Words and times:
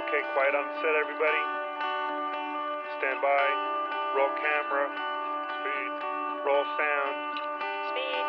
Okay, 0.00 0.22
quiet 0.32 0.54
on 0.54 0.64
set, 0.76 0.94
everybody. 0.98 1.44
Stand 2.98 3.20
by. 3.20 3.44
Roll 4.16 4.32
camera. 4.40 4.88
Speed. 5.60 5.92
Roll 6.46 6.64
sound. 6.78 7.16
Speed. 7.90 8.24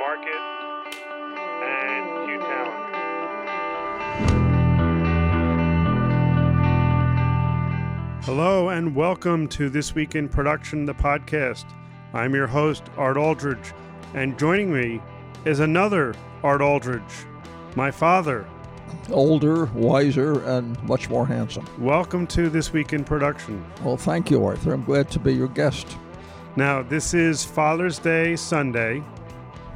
Market. 0.00 0.42
And 1.62 2.04
cue 2.26 2.40
talent. 2.40 2.84
Hello 8.24 8.70
and 8.70 8.96
welcome 8.96 9.46
to 9.50 9.70
This 9.70 9.94
Week 9.94 10.16
in 10.16 10.28
Production, 10.28 10.84
the 10.84 10.94
podcast. 10.94 11.66
I'm 12.12 12.34
your 12.34 12.48
host, 12.48 12.82
Art 12.96 13.16
Aldridge, 13.16 13.72
and 14.14 14.36
joining 14.36 14.72
me 14.72 15.00
is 15.44 15.60
another 15.60 16.12
Art 16.42 16.60
Aldridge, 16.60 17.26
my 17.76 17.92
father. 17.92 18.44
Older, 19.10 19.66
wiser, 19.66 20.42
and 20.44 20.82
much 20.84 21.08
more 21.08 21.26
handsome. 21.26 21.66
Welcome 21.78 22.26
to 22.28 22.48
This 22.48 22.72
Week 22.72 22.92
in 22.92 23.04
Production. 23.04 23.64
Well, 23.82 23.96
thank 23.96 24.30
you, 24.30 24.44
Arthur. 24.44 24.72
I'm 24.72 24.84
glad 24.84 25.10
to 25.10 25.18
be 25.18 25.34
your 25.34 25.48
guest. 25.48 25.96
Now, 26.56 26.82
this 26.82 27.14
is 27.14 27.44
Father's 27.44 27.98
Day 27.98 28.36
Sunday, 28.36 29.02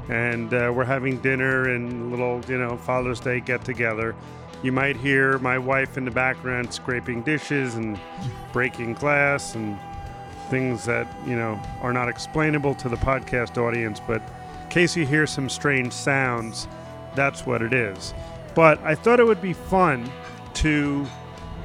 and 0.09 0.52
uh, 0.55 0.73
we're 0.74 0.84
having 0.84 1.19
dinner 1.19 1.70
and 1.74 1.91
a 1.91 2.05
little, 2.07 2.41
you 2.48 2.59
know, 2.59 2.77
Father's 2.77 3.20
Day 3.20 3.41
get 3.41 3.65
together. 3.65 4.15
You 4.62 4.73
might 4.73 4.96
hear 4.96 5.38
my 5.38 5.59
wife 5.59 5.96
in 5.96 6.05
the 6.05 6.10
background 6.10 6.73
scraping 6.73 7.23
dishes 7.23 7.74
and 7.74 7.98
breaking 8.52 8.95
glass 8.95 9.55
and 9.55 9.79
things 10.51 10.85
that, 10.87 11.07
you 11.27 11.37
know, 11.37 11.60
are 11.80 11.93
not 11.93 12.09
explainable 12.09 12.74
to 12.77 12.88
the 12.88 12.96
podcast 12.96 13.59
audience, 13.59 14.01
but 14.07 14.23
in 14.62 14.69
case 14.71 14.96
you 14.96 15.07
hear 15.07 15.27
some 15.27 15.48
strange 15.48 15.93
sounds, 15.93 16.66
that's 17.15 17.46
what 17.46 17.62
it 17.62 17.73
is. 17.73 18.15
But 18.55 18.79
I 18.83 18.95
thought 18.95 19.20
it 19.20 19.25
would 19.25 19.43
be 19.43 19.52
fun 19.52 20.11
to 20.55 21.07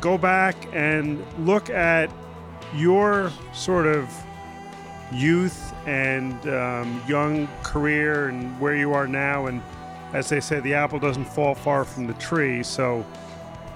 go 0.01 0.17
back 0.17 0.55
and 0.73 1.23
look 1.45 1.69
at 1.69 2.11
your 2.75 3.31
sort 3.53 3.85
of 3.87 4.09
youth 5.11 5.73
and 5.85 6.47
um, 6.47 7.01
young 7.07 7.47
career 7.63 8.29
and 8.29 8.59
where 8.59 8.75
you 8.75 8.93
are 8.93 9.07
now. 9.07 9.45
And 9.47 9.61
as 10.13 10.29
they 10.29 10.39
say, 10.39 10.59
the 10.59 10.73
apple 10.73 10.99
doesn't 10.99 11.25
fall 11.25 11.55
far 11.55 11.83
from 11.85 12.07
the 12.07 12.13
tree. 12.15 12.63
So, 12.63 13.05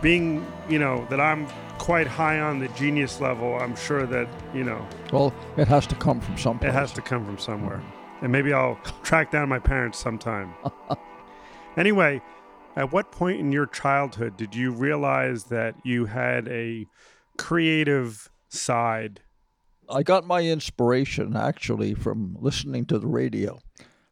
being, 0.02 0.46
you 0.70 0.80
know, 0.80 1.06
that 1.10 1.20
I'm 1.20 1.48
quite 1.78 2.08
high 2.08 2.40
on 2.40 2.60
the 2.60 2.68
genius 2.70 3.20
level, 3.22 3.56
I'm 3.56 3.76
sure 3.76 4.06
that, 4.08 4.28
you 4.54 4.64
know, 4.64 4.86
Well, 5.12 5.34
it 5.58 5.68
has 5.68 5.88
to 5.88 5.96
come 5.96 6.20
from 6.22 6.38
someplace. 6.38 6.70
it 6.70 6.74
has 6.74 6.92
to 6.94 7.02
come 7.02 7.26
from 7.26 7.38
somewhere. 7.38 7.82
And 8.22 8.32
maybe 8.32 8.52
I'll 8.54 8.76
track 9.04 9.32
down 9.32 9.48
my 9.50 9.60
parents 9.60 9.98
sometime. 10.00 10.54
anyway, 11.78 12.22
at 12.78 12.94
what 12.94 13.12
point 13.12 13.40
in 13.40 13.52
your 13.52 13.66
childhood 13.66 14.38
did 14.38 14.54
you 14.54 14.72
realize 14.72 15.46
that 15.46 15.74
you 15.84 16.06
had 16.06 16.48
a 16.48 16.86
creative 17.36 18.30
side? 18.50 19.20
I 19.90 20.04
got 20.04 20.28
my 20.28 20.42
inspiration 20.42 21.36
actually 21.36 21.96
from 21.96 22.38
listening 22.40 22.86
to 22.86 23.00
the 23.00 23.08
radio. 23.08 23.58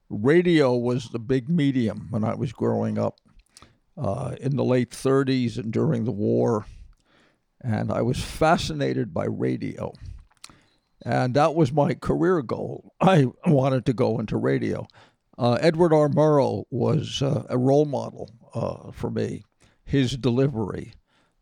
Radio 0.09 0.75
was 0.75 1.09
the 1.09 1.19
big 1.19 1.47
medium 1.47 2.07
when 2.09 2.23
I 2.23 2.33
was 2.33 2.53
growing 2.53 2.97
up 2.97 3.19
uh, 3.97 4.35
in 4.41 4.55
the 4.55 4.63
late 4.63 4.89
30s 4.89 5.57
and 5.59 5.72
during 5.72 6.05
the 6.05 6.11
war. 6.11 6.66
And 7.61 7.91
I 7.91 8.02
was 8.02 8.19
fascinated 8.19 9.13
by 9.13 9.25
radio. 9.25 9.94
And 11.03 11.35
that 11.35 11.53
was 11.53 11.72
my 11.72 11.94
career 11.94 12.41
goal. 12.41 12.94
I 13.00 13.27
wanted 13.45 13.85
to 13.85 13.94
go 13.94 14.19
into 14.19 14.38
radio. 14.38 14.88
Uh, 15.38 15.58
Edward 15.61 15.94
R. 15.94 16.08
Murrow 16.08 16.66
was 16.69 17.22
uh, 17.22 17.44
a 17.50 17.58
role 17.58 17.86
model 17.86 18.31
uh, 18.53 18.91
for 18.91 19.09
me. 19.09 19.44
His 19.83 20.17
delivery, 20.17 20.94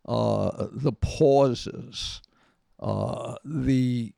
uh, 0.06 0.66
the 0.72 0.92
pauses, 0.92 2.20
uh, 2.80 3.36
the 3.44 4.12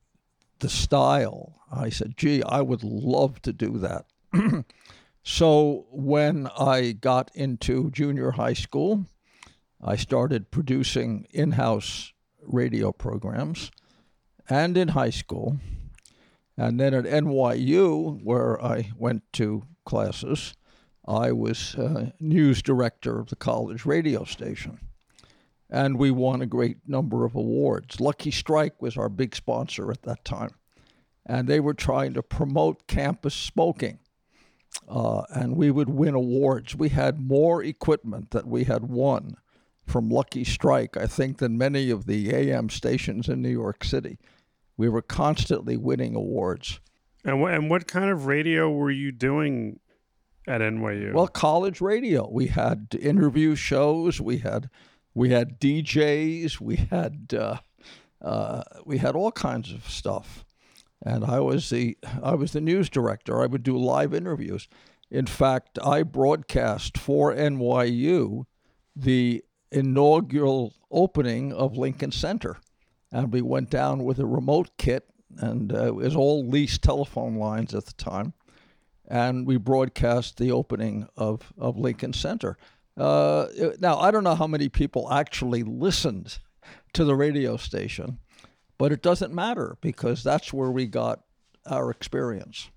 the 0.58 0.68
style. 0.68 1.60
I 1.70 1.90
said, 1.90 2.16
"Gee, 2.16 2.42
I 2.42 2.62
would 2.62 2.82
love 2.82 3.42
to 3.42 3.52
do 3.52 3.78
that." 3.78 4.06
so 5.22 5.86
when 5.90 6.48
I 6.58 6.92
got 6.92 7.30
into 7.34 7.90
junior 7.90 8.32
high 8.32 8.54
school, 8.54 9.04
I 9.82 9.96
started 9.96 10.50
producing 10.50 11.26
in-house 11.30 12.12
radio 12.42 12.92
programs, 12.92 13.70
and 14.48 14.76
in 14.76 14.88
high 14.88 15.10
school, 15.10 15.58
and 16.56 16.80
then 16.80 16.94
at 16.94 17.04
NYU, 17.04 18.22
where 18.22 18.62
I 18.62 18.90
went 18.96 19.22
to 19.34 19.64
classes, 19.84 20.54
I 21.06 21.32
was 21.32 21.74
uh, 21.76 22.10
news 22.18 22.62
director 22.62 23.20
of 23.20 23.28
the 23.28 23.36
college 23.36 23.84
radio 23.84 24.24
station. 24.24 24.80
And 25.68 25.98
we 25.98 26.10
won 26.10 26.42
a 26.42 26.46
great 26.46 26.78
number 26.86 27.24
of 27.24 27.34
awards. 27.34 28.00
Lucky 28.00 28.30
Strike 28.30 28.80
was 28.80 28.96
our 28.96 29.08
big 29.08 29.34
sponsor 29.34 29.90
at 29.90 30.02
that 30.02 30.24
time. 30.24 30.52
And 31.24 31.48
they 31.48 31.60
were 31.60 31.74
trying 31.74 32.14
to 32.14 32.22
promote 32.22 32.86
campus 32.86 33.34
smoking. 33.34 33.98
Uh, 34.88 35.22
and 35.30 35.56
we 35.56 35.70
would 35.70 35.88
win 35.88 36.14
awards. 36.14 36.76
We 36.76 36.90
had 36.90 37.18
more 37.18 37.62
equipment 37.62 38.30
that 38.30 38.46
we 38.46 38.64
had 38.64 38.84
won 38.84 39.36
from 39.86 40.08
Lucky 40.08 40.44
Strike, 40.44 40.96
I 40.96 41.06
think, 41.06 41.38
than 41.38 41.58
many 41.58 41.90
of 41.90 42.06
the 42.06 42.32
AM 42.32 42.68
stations 42.68 43.28
in 43.28 43.42
New 43.42 43.50
York 43.50 43.84
City. 43.84 44.18
We 44.76 44.88
were 44.88 45.02
constantly 45.02 45.76
winning 45.76 46.14
awards. 46.14 46.80
And, 47.24 47.42
wh- 47.42 47.50
and 47.52 47.70
what 47.70 47.86
kind 47.86 48.10
of 48.10 48.26
radio 48.26 48.70
were 48.70 48.90
you 48.90 49.10
doing 49.12 49.80
at 50.46 50.60
NYU? 50.60 51.12
Well, 51.12 51.28
college 51.28 51.80
radio. 51.80 52.28
We 52.30 52.48
had 52.48 52.96
interview 53.00 53.54
shows. 53.54 54.20
We 54.20 54.38
had 54.38 54.70
we 55.14 55.30
had 55.30 55.58
DJs. 55.60 56.60
We 56.60 56.76
had 56.76 57.34
uh, 57.36 57.56
uh, 58.22 58.62
we 58.84 58.98
had 58.98 59.16
all 59.16 59.32
kinds 59.32 59.72
of 59.72 59.88
stuff. 59.88 60.44
And 61.02 61.24
I 61.24 61.40
was 61.40 61.70
the 61.70 61.96
I 62.22 62.34
was 62.34 62.52
the 62.52 62.60
news 62.60 62.88
director. 62.88 63.42
I 63.42 63.46
would 63.46 63.62
do 63.62 63.76
live 63.76 64.14
interviews. 64.14 64.68
In 65.10 65.26
fact, 65.26 65.78
I 65.84 66.02
broadcast 66.02 66.98
for 66.98 67.32
NYU 67.34 68.44
the 68.94 69.44
inaugural 69.70 70.74
opening 70.90 71.52
of 71.52 71.76
Lincoln 71.76 72.10
Center, 72.12 72.56
and 73.16 73.32
we 73.32 73.42
went 73.42 73.70
down 73.70 74.04
with 74.04 74.18
a 74.18 74.26
remote 74.26 74.70
kit, 74.78 75.08
and 75.38 75.72
uh, 75.72 75.86
it 75.86 75.94
was 75.94 76.16
all 76.16 76.46
leased 76.46 76.82
telephone 76.82 77.36
lines 77.36 77.74
at 77.74 77.86
the 77.86 77.92
time 77.94 78.32
and 79.08 79.46
we 79.46 79.56
broadcast 79.56 80.36
the 80.36 80.50
opening 80.50 81.08
of, 81.16 81.52
of 81.58 81.78
Lincoln 81.78 82.12
Center. 82.12 82.56
Uh, 82.96 83.46
now, 83.78 83.98
I 83.98 84.10
don't 84.10 84.24
know 84.24 84.34
how 84.34 84.46
many 84.46 84.68
people 84.68 85.12
actually 85.12 85.62
listened 85.62 86.38
to 86.94 87.04
the 87.04 87.14
radio 87.14 87.56
station, 87.56 88.18
but 88.78 88.92
it 88.92 89.02
doesn't 89.02 89.34
matter 89.34 89.76
because 89.80 90.22
that's 90.22 90.52
where 90.52 90.70
we 90.70 90.86
got 90.86 91.20
our 91.66 91.90
experience. 91.90 92.70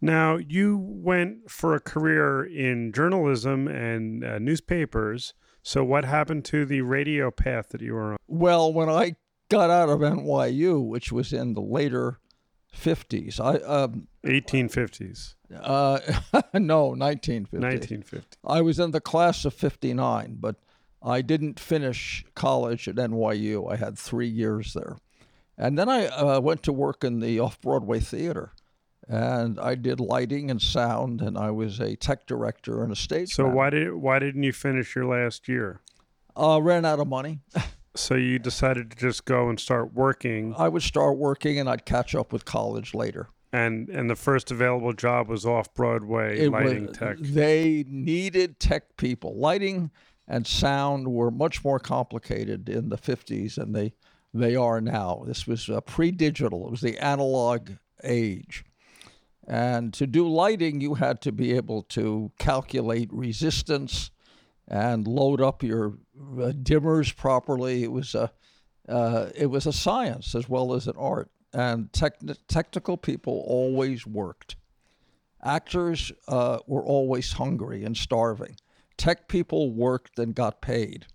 now, 0.00 0.36
you 0.36 0.78
went 0.78 1.50
for 1.50 1.74
a 1.74 1.80
career 1.80 2.44
in 2.44 2.92
journalism 2.92 3.68
and 3.68 4.24
uh, 4.24 4.38
newspapers. 4.38 5.34
So, 5.62 5.84
what 5.84 6.04
happened 6.04 6.44
to 6.46 6.64
the 6.64 6.80
radio 6.80 7.30
path 7.30 7.68
that 7.68 7.80
you 7.80 7.94
were 7.94 8.12
on? 8.12 8.16
Well, 8.26 8.72
when 8.72 8.88
I 8.88 9.16
got 9.52 9.70
out 9.70 9.90
of 9.90 10.00
NYU, 10.00 10.82
which 10.82 11.12
was 11.12 11.32
in 11.32 11.52
the 11.52 11.60
later 11.60 12.18
50s, 12.74 13.38
I 13.38 13.56
um, 13.66 14.08
1850s, 14.24 15.34
uh, 15.54 15.98
no 16.54 16.88
1950. 16.88 17.58
1950. 17.58 18.38
I 18.44 18.62
was 18.62 18.80
in 18.80 18.92
the 18.92 19.00
class 19.00 19.44
of 19.44 19.52
59, 19.52 20.38
but 20.40 20.56
I 21.02 21.20
didn't 21.20 21.60
finish 21.60 22.24
college 22.34 22.88
at 22.88 22.96
NYU. 22.96 23.70
I 23.70 23.76
had 23.76 23.98
three 23.98 24.28
years 24.28 24.72
there. 24.72 24.96
And 25.58 25.78
then 25.78 25.88
I 25.88 26.06
uh, 26.06 26.40
went 26.40 26.62
to 26.62 26.72
work 26.72 27.04
in 27.04 27.20
the 27.20 27.38
off 27.38 27.60
Broadway 27.60 28.00
theater. 28.00 28.52
And 29.06 29.60
I 29.60 29.74
did 29.74 30.00
lighting 30.00 30.50
and 30.50 30.62
sound, 30.62 31.20
and 31.20 31.36
I 31.36 31.50
was 31.50 31.80
a 31.80 31.96
tech 31.96 32.26
director 32.26 32.82
and 32.82 32.92
a 32.92 32.96
stage. 32.96 33.34
So, 33.34 33.42
manager. 33.42 33.56
why 33.56 33.70
did 33.70 33.94
why 33.94 34.18
didn't 34.20 34.44
you 34.44 34.52
finish 34.52 34.94
your 34.94 35.06
last 35.06 35.48
year? 35.48 35.80
Uh, 36.36 36.60
ran 36.62 36.84
out 36.84 37.00
of 37.00 37.08
money. 37.08 37.40
So 37.94 38.14
you 38.14 38.38
decided 38.38 38.90
to 38.90 38.96
just 38.96 39.24
go 39.26 39.48
and 39.50 39.60
start 39.60 39.92
working, 39.92 40.54
I 40.56 40.68
would 40.68 40.82
start 40.82 41.18
working, 41.18 41.58
and 41.58 41.68
I'd 41.68 41.84
catch 41.84 42.14
up 42.14 42.32
with 42.32 42.44
college 42.44 42.94
later. 42.94 43.28
and 43.52 43.88
and 43.90 44.08
the 44.08 44.16
first 44.16 44.50
available 44.50 44.94
job 44.94 45.28
was 45.28 45.44
off 45.44 45.72
Broadway 45.74 46.38
It 46.40 46.50
lighting 46.50 46.86
was- 46.86 46.96
tech. 46.96 47.18
They 47.18 47.84
needed 47.86 48.58
tech 48.58 48.96
people. 48.96 49.36
Lighting 49.36 49.90
and 50.26 50.46
sound 50.46 51.08
were 51.08 51.30
much 51.30 51.62
more 51.62 51.78
complicated 51.78 52.68
in 52.70 52.88
the 52.88 52.96
50s 52.96 53.56
than 53.56 53.72
they 53.72 53.92
they 54.32 54.56
are 54.56 54.80
now. 54.80 55.24
This 55.26 55.46
was 55.46 55.68
uh, 55.68 55.82
pre-digital. 55.82 56.66
It 56.66 56.70
was 56.70 56.80
the 56.80 56.96
analog 56.98 57.72
age. 58.02 58.64
And 59.46 59.92
to 59.94 60.06
do 60.06 60.26
lighting, 60.26 60.80
you 60.80 60.94
had 60.94 61.20
to 61.22 61.32
be 61.32 61.52
able 61.52 61.82
to 61.90 62.30
calculate 62.38 63.10
resistance 63.12 64.10
and 64.68 65.06
load 65.06 65.40
up 65.40 65.62
your 65.62 65.98
uh, 66.18 66.52
dimmers 66.52 67.14
properly. 67.14 67.82
It 67.82 67.92
was 67.92 68.14
a 68.14 68.32
uh, 68.88 69.30
it 69.34 69.46
was 69.46 69.66
a 69.66 69.72
science 69.72 70.34
as 70.34 70.48
well 70.48 70.74
as 70.74 70.88
an 70.88 70.96
art, 70.98 71.30
and 71.52 71.90
techni- 71.92 72.36
technical 72.48 72.96
people 72.96 73.44
always 73.46 74.06
worked. 74.06 74.56
Actors 75.42 76.12
uh, 76.28 76.58
were 76.66 76.84
always 76.84 77.32
hungry 77.32 77.84
and 77.84 77.96
starving. 77.96 78.56
Tech 78.96 79.28
people 79.28 79.72
worked 79.72 80.18
and 80.18 80.34
got 80.34 80.60
paid. 80.60 81.06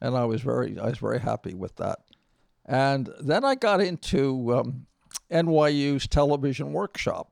and 0.00 0.16
I 0.16 0.24
was 0.24 0.40
very 0.40 0.78
I 0.78 0.86
was 0.86 0.98
very 0.98 1.20
happy 1.20 1.54
with 1.54 1.76
that. 1.76 2.00
And 2.64 3.10
then 3.20 3.44
I 3.44 3.54
got 3.54 3.80
into 3.80 4.54
um, 4.54 4.86
NYU's 5.30 6.08
television 6.08 6.72
workshop 6.72 7.30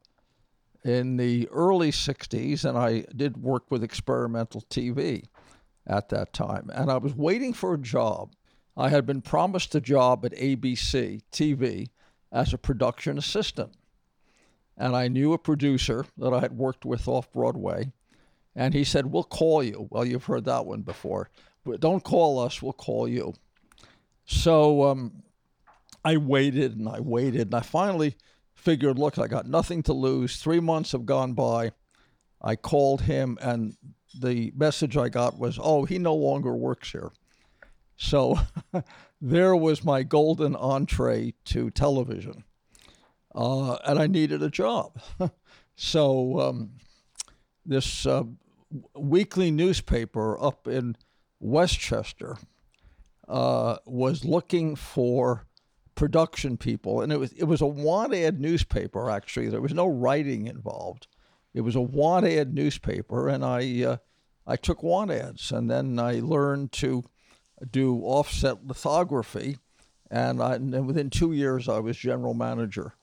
in 0.85 1.17
the 1.17 1.49
early 1.51 1.91
'60s, 1.91 2.65
and 2.65 2.79
I 2.79 3.05
did 3.17 3.37
work 3.37 3.71
with 3.71 3.83
experimental 3.83 4.63
TV 4.63 5.25
at 5.87 6.09
that 6.09 6.33
time. 6.33 6.71
And 6.73 6.91
I 6.91 6.97
was 6.99 7.15
waiting 7.15 7.53
for 7.53 7.75
a 7.75 7.79
job. 7.79 8.35
I 8.77 8.89
had 8.89 9.07
been 9.07 9.21
promised 9.21 9.75
a 9.75 9.81
job 9.81 10.25
at 10.25 10.33
ABC 10.33 11.21
TV 11.31 11.89
as 12.33 12.53
a 12.53 12.59
production 12.59 13.19
assistant. 13.19 13.73
And 14.77 14.97
I 14.97 15.09
knew 15.09 15.33
a 15.33 15.39
producer 15.39 16.07
that 16.19 16.33
I 16.33 16.41
had 16.41 16.57
worked 16.57 16.85
with 16.85 17.07
off 17.07 17.31
Broadway. 17.33 17.93
And 18.57 18.75
he 18.75 18.85
said, 18.85 19.07
We'll 19.07 19.25
call 19.25 19.63
you. 19.63 19.87
Well, 19.91 20.05
you've 20.05 20.25
heard 20.25 20.45
that 20.47 20.67
one 20.67 20.83
before. 20.83 21.31
But 21.65 21.81
don't 21.81 22.03
call 22.03 22.41
us, 22.41 22.61
we'll 22.61 22.73
call 22.73 23.07
you. 23.09 23.35
So 24.27 24.85
um, 24.85 25.23
I 26.05 26.17
waited 26.17 26.77
and 26.77 26.89
I 26.89 27.01
waited. 27.01 27.49
And 27.49 27.55
I 27.55 27.61
finally 27.61 28.17
figured, 28.55 28.99
look, 28.99 29.19
I 29.19 29.27
got 29.27 29.47
nothing 29.47 29.83
to 29.85 29.93
lose. 29.93 30.37
Three 30.37 30.61
months 30.61 30.93
have 30.93 31.07
gone 31.07 31.35
by. 31.35 31.73
I 32.43 32.57
called 32.57 33.03
him, 33.03 33.39
and 33.41 33.75
the 34.19 34.53
message 34.57 34.97
I 34.97 35.09
got 35.09 35.39
was, 35.39 35.59
oh, 35.61 35.85
he 35.85 35.99
no 35.99 36.15
longer 36.15 36.55
works 36.55 36.93
here. 36.93 37.13
So 37.97 38.39
there 39.21 39.57
was 39.57 39.85
my 39.85 40.03
golden 40.03 40.57
entree 40.57 41.35
to 41.47 41.71
television. 41.71 42.45
Uh, 43.35 43.75
and 43.85 43.99
I 43.99 44.07
needed 44.07 44.43
a 44.43 44.51
job. 44.51 45.01
so 45.77 46.41
um, 46.41 46.71
this 47.67 48.07
uh, 48.07 48.25
weekly 48.95 49.51
newspaper 49.51 50.41
up 50.41 50.69
in 50.69 50.97
Westchester 51.41 52.37
uh, 53.29 53.77
was 53.85 54.25
looking 54.25 54.77
for 54.77 55.47
production 55.95 56.57
people, 56.57 57.01
and 57.01 57.13
it 57.13 57.19
was 57.19 57.33
it 57.33 57.45
was 57.45 57.61
a 57.61 57.67
want 57.67 58.15
ad 58.15 58.41
newspaper. 58.41 59.11
Actually, 59.11 59.49
there 59.49 59.61
was 59.61 59.75
no 59.75 59.87
writing 59.87 60.47
involved. 60.47 61.07
It 61.55 61.61
was 61.61 61.77
a 61.77 61.81
want 61.81 62.27
ad 62.27 62.53
newspaper, 62.53 63.29
and 63.29 63.45
I 63.45 63.85
uh, 63.85 63.97
I 64.47 64.57
took 64.57 64.83
want 64.83 65.11
ads, 65.11 65.53
and 65.53 65.71
then 65.71 65.99
I 65.99 66.21
learned 66.21 66.73
to 66.73 67.05
do 67.71 68.01
offset 68.03 68.67
lithography, 68.67 69.59
and, 70.11 70.43
I, 70.43 70.57
and 70.57 70.87
within 70.87 71.09
two 71.09 71.33
years 71.33 71.69
I 71.69 71.79
was 71.79 71.97
general 71.97 72.35
manager, 72.35 72.95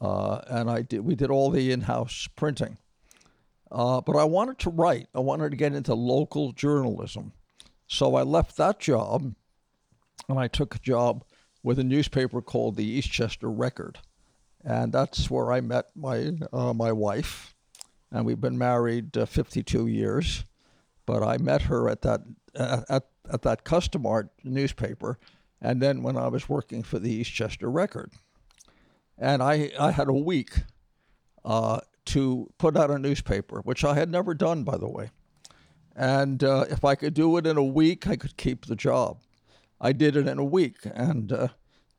uh, 0.00 0.40
and 0.46 0.70
I 0.70 0.82
did 0.82 1.00
we 1.00 1.14
did 1.16 1.30
all 1.30 1.50
the 1.50 1.72
in-house 1.72 2.28
printing. 2.36 2.78
Uh, 3.70 4.00
but 4.00 4.14
I 4.16 4.22
wanted 4.24 4.60
to 4.60 4.70
write. 4.70 5.08
I 5.12 5.18
wanted 5.18 5.50
to 5.50 5.56
get 5.56 5.74
into 5.74 5.94
local 5.94 6.52
journalism, 6.52 7.32
so 7.88 8.14
I 8.14 8.22
left 8.22 8.56
that 8.56 8.78
job, 8.78 9.34
and 10.28 10.38
I 10.38 10.46
took 10.46 10.76
a 10.76 10.78
job 10.78 11.24
with 11.64 11.80
a 11.80 11.84
newspaper 11.84 12.40
called 12.40 12.76
the 12.76 13.02
Eastchester 13.02 13.52
Record, 13.52 13.98
and 14.64 14.92
that's 14.92 15.28
where 15.28 15.50
I 15.50 15.60
met 15.60 15.86
my 15.96 16.30
uh, 16.52 16.72
my 16.72 16.92
wife, 16.92 17.55
and 18.12 18.24
we've 18.24 18.40
been 18.40 18.58
married 18.58 19.16
uh, 19.16 19.26
52 19.26 19.86
years. 19.86 20.44
But 21.04 21.22
I 21.22 21.38
met 21.38 21.62
her 21.62 21.88
at 21.88 22.02
that 22.02 22.22
at 22.54 23.04
at 23.32 23.42
that 23.42 23.64
Custom 23.64 24.06
Art 24.06 24.30
newspaper, 24.42 25.18
and 25.60 25.80
then 25.80 26.02
when 26.02 26.16
I 26.16 26.28
was 26.28 26.48
working 26.48 26.82
for 26.82 26.98
the 26.98 27.20
Eastchester 27.20 27.72
Record, 27.72 28.12
and 29.18 29.42
I 29.42 29.70
I 29.78 29.92
had 29.92 30.08
a 30.08 30.12
week 30.12 30.52
uh, 31.44 31.80
to 32.06 32.50
put 32.58 32.76
out 32.76 32.90
a 32.90 32.98
newspaper, 32.98 33.60
which 33.60 33.84
I 33.84 33.94
had 33.94 34.10
never 34.10 34.34
done, 34.34 34.64
by 34.64 34.76
the 34.76 34.88
way. 34.88 35.10
And 35.94 36.42
uh, 36.44 36.66
if 36.68 36.84
I 36.84 36.94
could 36.94 37.14
do 37.14 37.36
it 37.36 37.46
in 37.46 37.56
a 37.56 37.64
week, 37.64 38.06
I 38.06 38.16
could 38.16 38.36
keep 38.36 38.66
the 38.66 38.76
job. 38.76 39.20
I 39.80 39.92
did 39.92 40.16
it 40.16 40.26
in 40.26 40.38
a 40.38 40.44
week, 40.44 40.78
and 40.94 41.32
uh, 41.32 41.48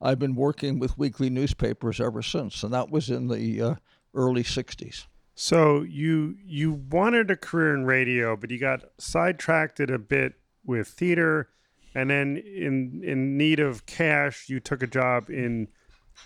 I've 0.01 0.19
been 0.19 0.35
working 0.35 0.79
with 0.79 0.97
weekly 0.97 1.29
newspapers 1.29 1.99
ever 1.99 2.21
since, 2.21 2.63
and 2.63 2.73
that 2.73 2.91
was 2.91 3.09
in 3.09 3.27
the 3.27 3.61
uh, 3.61 3.75
early 4.13 4.43
'60s. 4.43 5.05
So 5.39 5.83
you 5.83 6.35
you 6.43 6.73
wanted 6.89 7.29
a 7.29 7.35
career 7.35 7.75
in 7.75 7.85
radio, 7.85 8.35
but 8.35 8.49
you 8.49 8.57
got 8.57 8.85
sidetracked 8.97 9.79
a 9.79 9.99
bit 9.99 10.33
with 10.65 10.87
theater, 10.87 11.49
and 11.93 12.09
then 12.09 12.37
in 12.37 13.03
in 13.03 13.37
need 13.37 13.59
of 13.59 13.85
cash, 13.85 14.49
you 14.49 14.59
took 14.59 14.81
a 14.81 14.87
job 14.87 15.29
in 15.29 15.67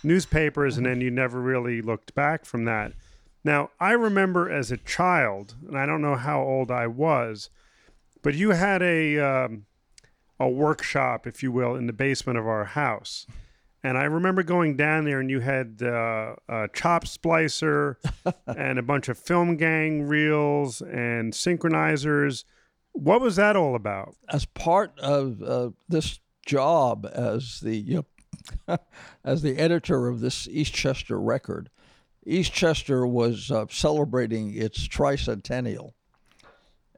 newspapers, 0.02 0.78
and 0.78 0.86
then 0.86 1.02
you 1.02 1.10
never 1.10 1.42
really 1.42 1.82
looked 1.82 2.14
back 2.14 2.46
from 2.46 2.64
that. 2.64 2.94
Now 3.44 3.68
I 3.78 3.92
remember 3.92 4.50
as 4.50 4.72
a 4.72 4.78
child, 4.78 5.56
and 5.68 5.76
I 5.76 5.84
don't 5.84 6.00
know 6.00 6.16
how 6.16 6.40
old 6.40 6.70
I 6.70 6.86
was, 6.86 7.50
but 8.22 8.34
you 8.34 8.52
had 8.52 8.80
a 8.80 9.18
um, 9.18 9.66
a 10.40 10.48
workshop, 10.48 11.26
if 11.26 11.42
you 11.42 11.52
will, 11.52 11.74
in 11.74 11.86
the 11.86 11.92
basement 11.92 12.38
of 12.38 12.46
our 12.46 12.64
house 12.64 13.26
and 13.84 13.98
I 13.98 14.04
remember 14.04 14.42
going 14.42 14.76
down 14.76 15.04
there, 15.04 15.20
and 15.20 15.28
you 15.28 15.40
had 15.40 15.82
uh, 15.82 16.34
a 16.48 16.68
chop 16.72 17.04
splicer 17.04 17.96
and 18.46 18.78
a 18.78 18.82
bunch 18.82 19.08
of 19.08 19.18
film 19.18 19.56
gang 19.56 20.06
reels 20.06 20.80
and 20.80 21.32
synchronizers. 21.32 22.44
What 22.92 23.20
was 23.20 23.36
that 23.36 23.56
all 23.56 23.74
about? 23.74 24.14
As 24.28 24.44
part 24.44 24.98
of 25.00 25.42
uh, 25.42 25.70
this 25.88 26.20
job 26.46 27.08
as 27.12 27.60
the 27.60 28.04
uh, 28.68 28.76
as 29.24 29.42
the 29.42 29.58
editor 29.58 30.06
of 30.06 30.20
this 30.20 30.46
Eastchester 30.46 31.18
record, 31.20 31.68
Eastchester 32.26 33.08
was 33.08 33.50
uh, 33.50 33.66
celebrating 33.68 34.54
its 34.54 34.86
tricentennial, 34.86 35.92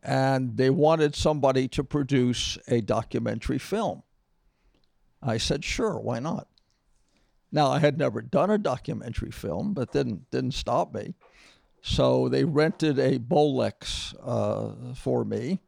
and 0.02 0.58
they 0.58 0.69
wanted 0.69 1.14
somebody 1.14 1.66
to 1.69 1.82
produce 1.82 2.58
a 2.69 2.82
documentary 2.82 3.58
film. 3.58 4.02
I 5.22 5.38
said, 5.38 5.64
sure, 5.64 5.98
why 5.98 6.19
not? 6.19 6.46
Now, 7.54 7.68
I 7.70 7.78
had 7.78 7.96
never 7.98 8.20
done 8.20 8.50
a 8.50 8.58
documentary 8.58 9.30
film, 9.30 9.74
but 9.74 9.92
didn't 9.92 10.28
didn't 10.32 10.54
stop 10.54 10.92
me. 10.92 11.14
So 11.82 12.28
they 12.28 12.42
rented 12.42 12.98
a 12.98 13.20
Bolex 13.20 14.12
uh, 14.20 14.92
for 14.96 15.24
me, 15.24 15.60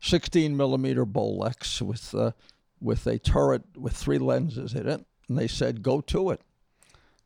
16 0.00 0.56
millimeter 0.56 1.04
Bolex 1.04 1.82
with 1.82 2.14
uh, 2.14 2.30
with 2.80 3.04
a 3.08 3.18
turret 3.18 3.64
with 3.76 3.94
three 3.94 4.18
lenses 4.18 4.74
in 4.74 4.86
it, 4.86 5.04
and 5.28 5.36
they 5.36 5.48
said 5.48 5.82
go 5.82 6.00
to 6.02 6.30
it. 6.30 6.40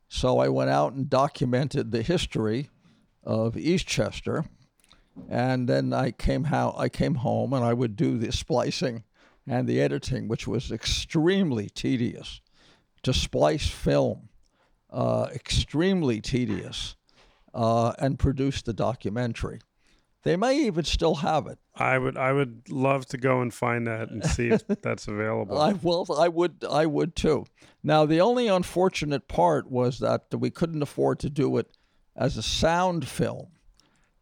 So 0.07 0.39
I 0.39 0.49
went 0.49 0.71
out 0.71 0.93
and 0.93 1.07
documented 1.07 1.91
the 1.91 2.01
history 2.01 2.71
of 3.23 3.53
Eastchester, 3.53 4.47
and 5.29 5.69
then 5.69 5.93
I 5.93 6.09
came 6.09 6.45
how 6.45 6.73
I 6.75 6.89
came 6.89 7.13
home 7.13 7.53
and 7.53 7.63
I 7.63 7.73
would 7.73 7.95
do 7.95 8.17
the 8.17 8.31
splicing 8.31 9.03
and 9.45 9.67
the 9.67 9.79
editing, 9.79 10.27
which 10.27 10.47
was 10.47 10.71
extremely 10.71 11.69
tedious 11.69 12.41
to 13.03 13.13
splice 13.13 13.67
film, 13.69 14.29
uh, 14.89 15.27
extremely 15.33 16.21
tedious, 16.21 16.95
uh, 17.53 17.93
and 17.99 18.17
produce 18.17 18.61
the 18.61 18.73
documentary. 18.73 19.59
They 20.23 20.37
may 20.37 20.57
even 20.65 20.85
still 20.85 21.15
have 21.15 21.47
it. 21.47 21.59
I 21.75 21.97
would 21.97 22.17
I 22.17 22.31
would 22.31 22.69
love 22.69 23.05
to 23.07 23.17
go 23.17 23.41
and 23.41 23.53
find 23.53 23.87
that 23.87 24.09
and 24.09 24.23
see 24.25 24.49
if 24.49 24.65
that's 24.81 25.07
available. 25.07 25.59
I 25.59 25.73
well 25.73 26.05
I 26.17 26.29
would 26.29 26.63
I 26.69 26.85
would 26.85 27.15
too. 27.15 27.45
Now 27.83 28.05
the 28.05 28.21
only 28.21 28.47
unfortunate 28.47 29.27
part 29.27 29.69
was 29.69 29.99
that 29.99 30.23
we 30.33 30.49
couldn't 30.49 30.81
afford 30.81 31.19
to 31.19 31.29
do 31.29 31.57
it 31.57 31.67
as 32.15 32.37
a 32.37 32.43
sound 32.43 33.07
film. 33.07 33.47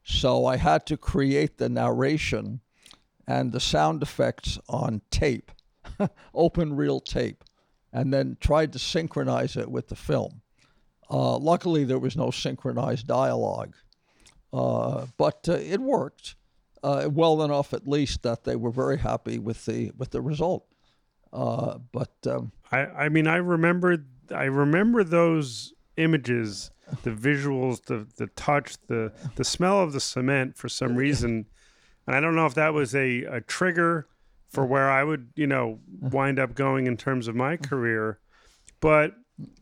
So 0.04 0.46
I 0.46 0.58
had 0.58 0.88
to 0.88 0.98
create 0.98 1.58
the 1.58 1.70
narration 1.70 2.62
and 3.28 3.52
the 3.52 3.60
sound 3.60 4.02
effects 4.02 4.58
on 4.68 5.02
tape, 5.12 5.52
open 6.34 6.76
reel 6.76 7.00
tape 7.00 7.44
and 7.94 8.14
then 8.14 8.38
tried 8.40 8.74
to 8.74 8.80
synchronize 8.80 9.58
it 9.58 9.70
with 9.70 9.88
the 9.90 9.96
film. 9.96 10.42
Uh, 11.10 11.38
luckily, 11.38 11.84
there 11.84 12.00
was 12.00 12.16
no 12.16 12.32
synchronized 12.32 13.08
dialogue, 13.08 13.76
uh, 14.54 15.06
but 15.18 15.48
uh, 15.50 15.54
it 15.54 15.82
worked 15.82 16.36
uh, 16.84 17.10
well 17.12 17.44
enough, 17.44 17.74
at 17.74 17.88
least, 17.88 18.24
that 18.24 18.44
they 18.44 18.56
were 18.56 18.72
very 18.72 18.98
happy 18.98 19.38
with 19.38 19.66
the 19.66 19.92
with 19.98 20.12
the 20.12 20.22
result. 20.22 20.66
Uh, 21.34 21.78
but 21.92 22.14
um, 22.28 22.52
I, 22.72 22.86
I 22.86 23.10
mean, 23.10 23.28
I 23.28 23.38
remember 23.38 23.98
I 24.34 24.46
remember 24.46 25.04
those 25.04 25.74
images, 25.98 26.72
the 27.04 27.12
visuals, 27.12 27.84
the 27.86 28.08
the 28.16 28.28
touch, 28.28 28.76
the 28.88 29.12
the 29.36 29.44
smell 29.44 29.82
of 29.82 29.94
the 29.94 30.00
cement 30.00 30.58
for 30.58 30.70
some 30.70 30.96
reason, 30.96 31.46
and 32.08 32.16
I 32.16 32.20
don't 32.20 32.36
know 32.36 32.46
if 32.46 32.56
that 32.56 32.74
was 32.74 32.96
a, 32.96 33.24
a 33.24 33.42
trigger 33.42 34.08
for 34.52 34.66
where 34.66 34.90
I 34.90 35.04
would, 35.04 35.30
you 35.36 35.48
know, 35.48 35.80
uh-huh. 36.04 36.10
wind 36.12 36.40
up 36.40 36.54
going 36.56 36.88
in 36.88 36.98
terms 36.98 37.28
of 37.28 37.36
my 37.36 37.54
uh-huh. 37.54 37.70
career. 37.70 38.20
But 38.80 39.14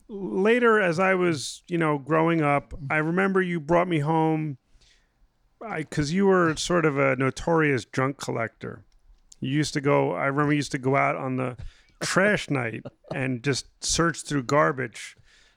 later, 0.08 0.81
as 0.81 1.00
I 1.00 1.13
was, 1.13 1.63
you 1.67 1.77
know, 1.77 1.98
growing 1.98 2.41
up, 2.41 2.72
mm-hmm. 2.72 2.88
I 2.89 2.98
remember 2.98 3.41
you 3.41 3.60
brought 3.60 3.88
me 3.88 4.00
home 4.00 4.58
because 5.75 6.13
you 6.13 6.25
were 6.25 6.55
sort 6.55 6.86
of 6.86 6.98
a 6.98 7.15
notorious 7.15 7.86
junk 7.86 8.17
collector. 8.17 8.86
You 9.39 9.51
used 9.51 9.74
to 9.74 9.81
go, 9.81 10.13
I 10.13 10.25
remember 10.25 10.53
you 10.53 10.58
used 10.58 10.72
to 10.72 10.77
go 10.77 10.96
out 10.96 11.15
on 11.15 11.38
the 11.38 11.58
trash 12.01 12.50
night 12.50 12.84
and 13.13 13.43
just 13.43 13.67
search 13.84 14.24
through 14.24 14.43
garbage, 14.43 15.15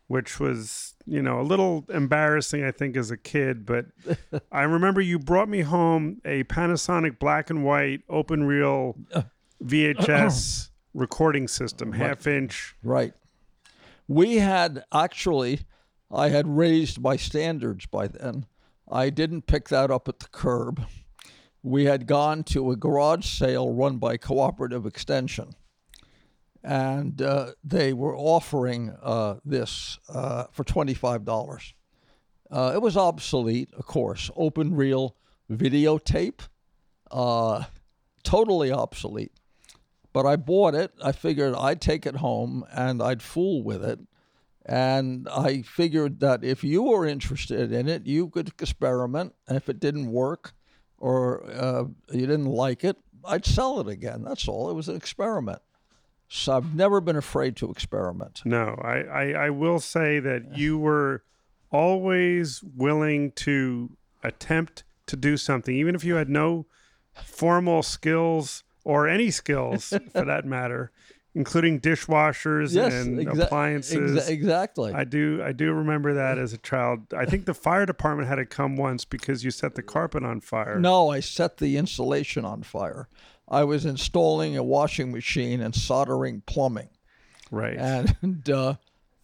which 0.09 0.39
was, 0.39 0.92
you 1.07 1.23
know, 1.23 1.41
a 1.41 1.43
little 1.43 1.85
embarrassing, 1.89 2.65
I 2.65 2.71
think, 2.71 2.97
as 2.97 3.11
a 3.11 3.17
kid. 3.17 3.67
But 3.67 3.87
I 4.53 4.63
remember 4.63 5.01
you 5.01 5.19
brought 5.19 5.49
me 5.49 5.61
home 5.61 6.21
a 6.25 6.45
Panasonic 6.45 7.19
black 7.19 7.51
and 7.51 7.65
white 7.65 8.03
open 8.09 8.45
reel 8.45 8.97
uh. 9.13 9.23
VHS 9.63 10.71
recording 10.95 11.49
system, 11.49 11.93
half 11.93 12.27
inch. 12.27 12.75
Right. 12.83 13.15
We 14.09 14.37
had 14.37 14.85
actually, 14.93 15.61
I 16.11 16.29
had 16.29 16.47
raised 16.47 17.01
my 17.01 17.17
standards 17.17 17.87
by 17.87 18.09
then. 18.09 18.47
I 18.91 19.11
didn't 19.11 19.47
pick 19.47 19.69
that 19.69 19.91
up 19.91 20.09
at 20.09 20.19
the 20.19 20.29
curb. 20.29 20.85
We 21.63 21.85
had 21.85 22.07
gone 22.07 22.43
to 22.45 22.73
a 22.73 22.77
garage 22.77 23.27
sale 23.27 23.73
run 23.73 23.99
by 23.99 24.17
Cooperative 24.17 24.85
Extension, 24.85 25.55
and 26.65 27.21
uh, 27.21 27.53
they 27.65 27.93
were 27.93 28.17
offering 28.17 28.95
uh, 29.03 29.37
this 29.45 29.99
uh, 30.09 30.45
for 30.53 30.65
$25. 30.65 31.73
Uh, 32.51 32.73
it 32.75 32.83
was 32.83 32.97
obsolete, 32.97 33.71
of 33.77 33.87
course, 33.87 34.31
open 34.37 34.75
reel 34.75 35.17
videotape, 35.51 36.41
uh, 37.11 37.65
totally 38.23 38.71
obsolete. 38.71 39.33
But 40.13 40.27
I 40.27 40.37
bought 40.37 40.75
it. 40.75 40.93
I 41.03 41.13
figured 41.13 41.55
I'd 41.55 41.81
take 41.81 42.05
it 42.05 42.17
home 42.17 42.65
and 42.71 43.03
I'd 43.03 43.23
fool 43.23 43.63
with 43.63 43.83
it. 43.83 43.99
And 44.67 45.27
I 45.29 45.63
figured 45.63 46.21
that 46.21 46.45
if 46.45 46.63
you 46.63 46.83
were 46.83 47.07
interested 47.07 47.73
in 47.73 47.89
it, 47.89 48.07
you 48.07 48.29
could 48.29 48.49
experiment. 48.49 49.35
And 49.49 49.57
if 49.57 49.69
it 49.69 49.81
didn't 49.81 50.13
work 50.13 50.53
or 50.99 51.51
uh, 51.51 51.85
you 52.13 52.27
didn't 52.27 52.47
like 52.47 52.85
it, 52.85 52.97
I'd 53.25 53.47
sell 53.47 53.81
it 53.81 53.89
again. 53.89 54.23
That's 54.23 54.47
all. 54.47 54.71
It 54.71 54.75
was 54.75 54.89
an 54.89 54.97
experiment. 54.97 55.63
So 56.35 56.57
I've 56.57 56.75
never 56.75 57.03
been 57.03 57.17
afraid 57.17 57.57
to 57.57 57.71
experiment. 57.71 58.41
No, 58.47 58.81
I, 58.83 59.01
I, 59.03 59.31
I 59.47 59.51
will 59.51 59.79
say 59.81 60.19
that 60.19 60.57
you 60.57 60.79
were 60.79 61.25
always 61.71 62.63
willing 62.75 63.33
to 63.33 63.91
attempt 64.25 64.85
to 65.09 65.17
do 65.17 65.37
something, 65.37 65.77
even 65.77 65.95
if 65.95 66.05
you 66.05 66.15
had 66.15 66.31
no 66.31 66.65
formal 67.23 67.83
skills 67.83 68.65
or 68.83 69.07
any 69.07 69.31
skills 69.31 69.93
for 70.13 70.25
that 70.25 70.47
matter, 70.47 70.91
including 71.35 71.79
dishwashers 71.81 72.75
Yes, 72.75 72.95
and 72.95 73.19
exa- 73.19 73.45
appliances. 73.45 74.13
exa- 74.13 74.31
exactly. 74.31 74.95
I 74.95 75.05
do 75.05 75.43
I 75.45 75.53
do 75.53 75.73
remember 75.75 76.15
that 76.15 76.39
as 76.39 76.55
a 76.55 76.59
child. 76.59 77.13
I 77.15 77.27
think 77.27 77.45
the 77.45 77.53
fire 77.55 77.85
department 77.85 78.29
had 78.31 78.37
to 78.37 78.47
come 78.47 78.77
once 78.77 79.05
because 79.05 79.45
you 79.45 79.51
set 79.51 79.75
the 79.75 79.83
carpet 79.83 80.25
on 80.25 80.41
fire. 80.41 80.79
No, 80.79 81.11
I 81.11 81.21
set 81.21 81.59
the 81.59 81.77
insulation 81.77 82.47
on 82.47 82.63
fire. 82.63 83.09
I 83.53 83.65
was 83.65 83.85
installing 83.85 84.57
a 84.57 84.63
washing 84.63 85.13
machine 85.13 85.61
and 85.61 85.75
soldering 85.75 86.43
plumbing, 86.47 86.89
Right. 87.51 87.77
and 87.77 88.49
uh, 88.51 88.75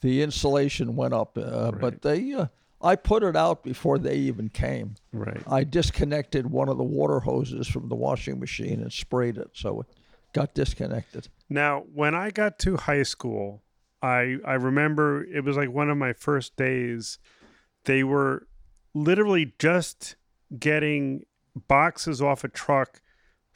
the 0.02 0.22
insulation 0.22 0.94
went 0.96 1.14
up. 1.14 1.36
Uh, 1.38 1.72
But 1.72 2.02
they, 2.02 2.32
uh, 2.34 2.46
I 2.80 2.94
put 2.94 3.22
it 3.22 3.34
out 3.34 3.64
before 3.64 3.98
they 3.98 4.16
even 4.16 4.50
came. 4.50 4.94
right. 5.12 5.42
I 5.48 5.64
disconnected 5.64 6.50
one 6.50 6.68
of 6.68 6.76
the 6.76 6.84
water 6.84 7.20
hoses 7.20 7.66
from 7.66 7.88
the 7.88 7.96
washing 7.96 8.38
machine 8.38 8.80
and 8.82 8.92
sprayed 8.92 9.38
it, 9.38 9.50
so 9.54 9.80
it 9.80 9.86
got 10.34 10.54
disconnected. 10.54 11.28
Now, 11.48 11.84
when 11.94 12.14
I 12.14 12.30
got 12.30 12.58
to 12.60 12.76
high 12.76 13.02
school, 13.04 13.62
I 14.02 14.36
I 14.44 14.54
remember 14.54 15.24
it 15.24 15.42
was 15.42 15.56
like 15.56 15.70
one 15.72 15.88
of 15.90 15.96
my 15.96 16.12
first 16.12 16.54
days. 16.56 17.18
They 17.84 18.04
were 18.04 18.46
literally 18.94 19.54
just 19.58 20.16
getting 20.58 21.24
boxes 21.66 22.20
off 22.22 22.44
a 22.44 22.48
truck 22.48 23.00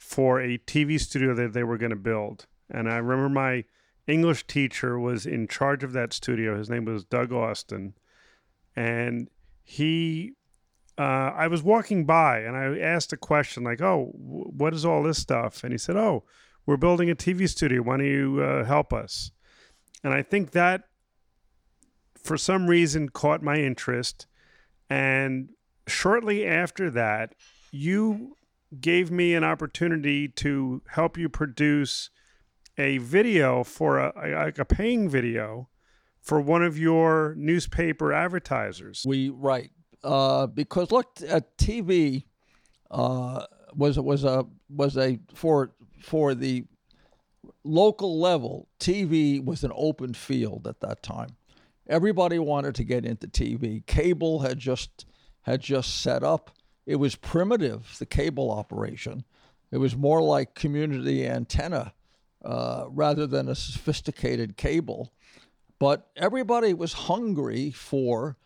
for 0.03 0.41
a 0.41 0.57
TV 0.59 0.99
studio 0.99 1.33
that 1.33 1.53
they 1.53 1.63
were 1.63 1.77
going 1.77 1.89
to 1.89 1.95
build. 1.95 2.45
And 2.69 2.91
I 2.91 2.97
remember 2.97 3.29
my 3.29 3.63
English 4.05 4.45
teacher 4.47 4.99
was 4.99 5.25
in 5.25 5.47
charge 5.47 5.81
of 5.83 5.93
that 5.93 6.11
studio. 6.11 6.57
His 6.57 6.69
name 6.69 6.85
was 6.85 7.05
Doug 7.05 7.31
Austin. 7.31 7.93
And 8.75 9.29
he 9.63 10.33
uh, 10.97 11.31
I 11.35 11.47
was 11.47 11.63
walking 11.63 12.05
by 12.05 12.39
and 12.39 12.55
I 12.55 12.77
asked 12.79 13.13
a 13.13 13.17
question 13.17 13.63
like, 13.63 13.81
"Oh, 13.81 14.07
wh- 14.13 14.53
what 14.53 14.73
is 14.73 14.85
all 14.85 15.01
this 15.01 15.17
stuff?" 15.19 15.63
And 15.63 15.71
he 15.71 15.77
said, 15.77 15.95
"Oh, 15.95 16.25
we're 16.65 16.77
building 16.77 17.09
a 17.09 17.15
TV 17.15 17.49
studio. 17.49 17.81
Why 17.81 17.97
don't 17.97 18.05
you 18.05 18.41
uh, 18.41 18.65
help 18.65 18.93
us?" 18.93 19.31
And 20.03 20.13
I 20.13 20.21
think 20.21 20.51
that, 20.51 20.83
for 22.15 22.37
some 22.37 22.67
reason, 22.67 23.09
caught 23.09 23.41
my 23.41 23.55
interest. 23.55 24.27
And 24.89 25.49
shortly 25.87 26.45
after 26.45 26.91
that, 26.91 27.33
you 27.71 28.35
gave 28.79 29.11
me 29.11 29.33
an 29.33 29.43
opportunity 29.43 30.27
to 30.27 30.81
help 30.89 31.17
you 31.17 31.29
produce 31.29 32.09
a 32.77 32.97
video 32.99 33.63
for 33.63 33.99
a, 33.99 34.13
a, 34.15 34.61
a 34.61 34.65
paying 34.65 35.07
video 35.07 35.69
for 36.21 36.39
one 36.41 36.63
of 36.63 36.77
your 36.77 37.35
newspaper 37.37 38.13
advertisers. 38.13 39.03
We 39.05 39.29
right 39.29 39.71
uh, 40.03 40.47
because 40.47 40.91
look, 40.91 41.17
at 41.27 41.57
TV 41.57 42.25
uh, 42.91 43.45
was 43.73 43.99
was 43.99 44.23
a 44.23 44.45
was 44.69 44.97
a 44.97 45.19
for 45.33 45.71
for 46.01 46.35
the 46.35 46.65
local 47.63 48.19
level. 48.19 48.67
TV 48.79 49.43
was 49.43 49.63
an 49.63 49.71
open 49.75 50.13
field 50.13 50.67
at 50.67 50.81
that 50.81 51.03
time. 51.03 51.35
Everybody 51.87 52.39
wanted 52.39 52.75
to 52.75 52.83
get 52.83 53.05
into 53.05 53.27
TV. 53.27 53.85
Cable 53.85 54.39
had 54.39 54.59
just 54.59 55.05
had 55.43 55.61
just 55.61 56.01
set 56.01 56.23
up. 56.23 56.51
It 56.85 56.97
was 56.97 57.15
primitive, 57.15 57.95
the 57.99 58.05
cable 58.05 58.51
operation. 58.51 59.23
It 59.71 59.77
was 59.77 59.95
more 59.95 60.21
like 60.21 60.53
community 60.53 61.25
antenna 61.27 61.93
uh, 62.43 62.85
rather 62.89 63.25
than 63.25 63.47
a 63.47 63.55
sophisticated 63.55 64.57
cable. 64.57 65.11
But 65.79 66.07
everybody 66.15 66.73
was 66.73 66.93
hungry 66.93 67.71
for 67.71 68.37